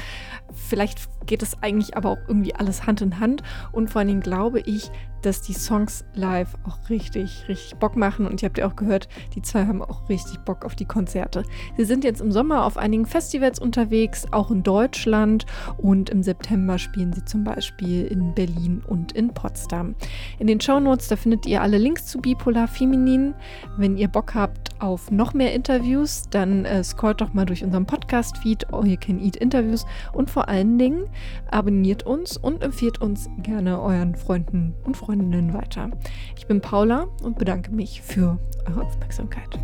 Vielleicht 0.52 1.08
geht 1.26 1.44
es 1.44 1.62
eigentlich 1.62 1.96
aber 1.96 2.10
auch 2.10 2.18
irgendwie 2.26 2.56
alles 2.56 2.88
Hand 2.88 3.02
in 3.02 3.20
Hand. 3.20 3.44
Und 3.70 3.90
vor 3.90 4.00
allen 4.00 4.08
Dingen 4.08 4.20
glaube 4.20 4.58
ich, 4.60 4.90
dass 5.22 5.42
die 5.42 5.52
Songs 5.52 6.04
live 6.14 6.54
auch 6.66 6.90
richtig, 6.90 7.48
richtig 7.48 7.78
Bock 7.78 7.96
machen. 7.96 8.26
Und 8.26 8.42
ihr 8.42 8.48
habt 8.48 8.58
ja 8.58 8.66
auch 8.66 8.76
gehört, 8.76 9.08
die 9.34 9.42
zwei 9.42 9.66
haben 9.66 9.82
auch 9.82 10.08
richtig 10.08 10.38
Bock 10.40 10.64
auf 10.64 10.74
die 10.74 10.84
Konzerte. 10.84 11.44
Sie 11.76 11.84
sind 11.84 12.04
jetzt 12.04 12.20
im 12.20 12.32
Sommer 12.32 12.64
auf 12.64 12.76
einigen 12.76 13.06
Festivals 13.06 13.58
unterwegs, 13.58 14.26
auch 14.30 14.50
in 14.50 14.62
Deutschland. 14.62 15.46
Und 15.78 16.10
im 16.10 16.22
September 16.22 16.78
spielen 16.78 17.12
sie 17.12 17.24
zum 17.24 17.44
Beispiel 17.44 18.04
in 18.06 18.34
Berlin 18.34 18.82
und 18.86 19.12
in 19.12 19.32
Potsdam. 19.32 19.94
In 20.38 20.46
den 20.46 20.60
Shownotes, 20.60 21.08
da 21.08 21.16
findet 21.16 21.46
ihr 21.46 21.62
alle 21.62 21.78
Links 21.78 22.06
zu 22.06 22.20
Bipolar 22.20 22.68
Feminin. 22.68 23.34
Wenn 23.76 23.96
ihr 23.96 24.08
Bock 24.08 24.34
habt 24.34 24.70
auf 24.80 25.10
noch 25.10 25.34
mehr 25.34 25.54
Interviews, 25.54 26.24
dann 26.30 26.64
äh, 26.64 26.82
scrollt 26.82 27.20
doch 27.20 27.32
mal 27.32 27.46
durch 27.46 27.64
unseren 27.64 27.86
Podcast-Feed 27.86 28.72
All 28.72 28.86
You 28.86 28.96
Can 29.00 29.20
Eat 29.20 29.36
Interviews 29.36 29.86
und 30.12 30.30
vor 30.30 30.48
allen 30.48 30.78
Dingen 30.78 31.04
abonniert 31.50 32.04
uns 32.04 32.36
und 32.36 32.62
empfiehlt 32.62 33.00
uns 33.00 33.28
gerne 33.42 33.80
euren 33.80 34.14
Freunden 34.14 34.74
und 34.84 34.96
Freundinnen 35.12 35.52
weiter. 35.52 35.90
Ich 36.38 36.46
bin 36.46 36.62
Paula 36.62 37.06
und 37.22 37.36
bedanke 37.36 37.70
mich 37.70 38.00
für 38.00 38.38
eure 38.66 38.86
Aufmerksamkeit. 38.86 39.58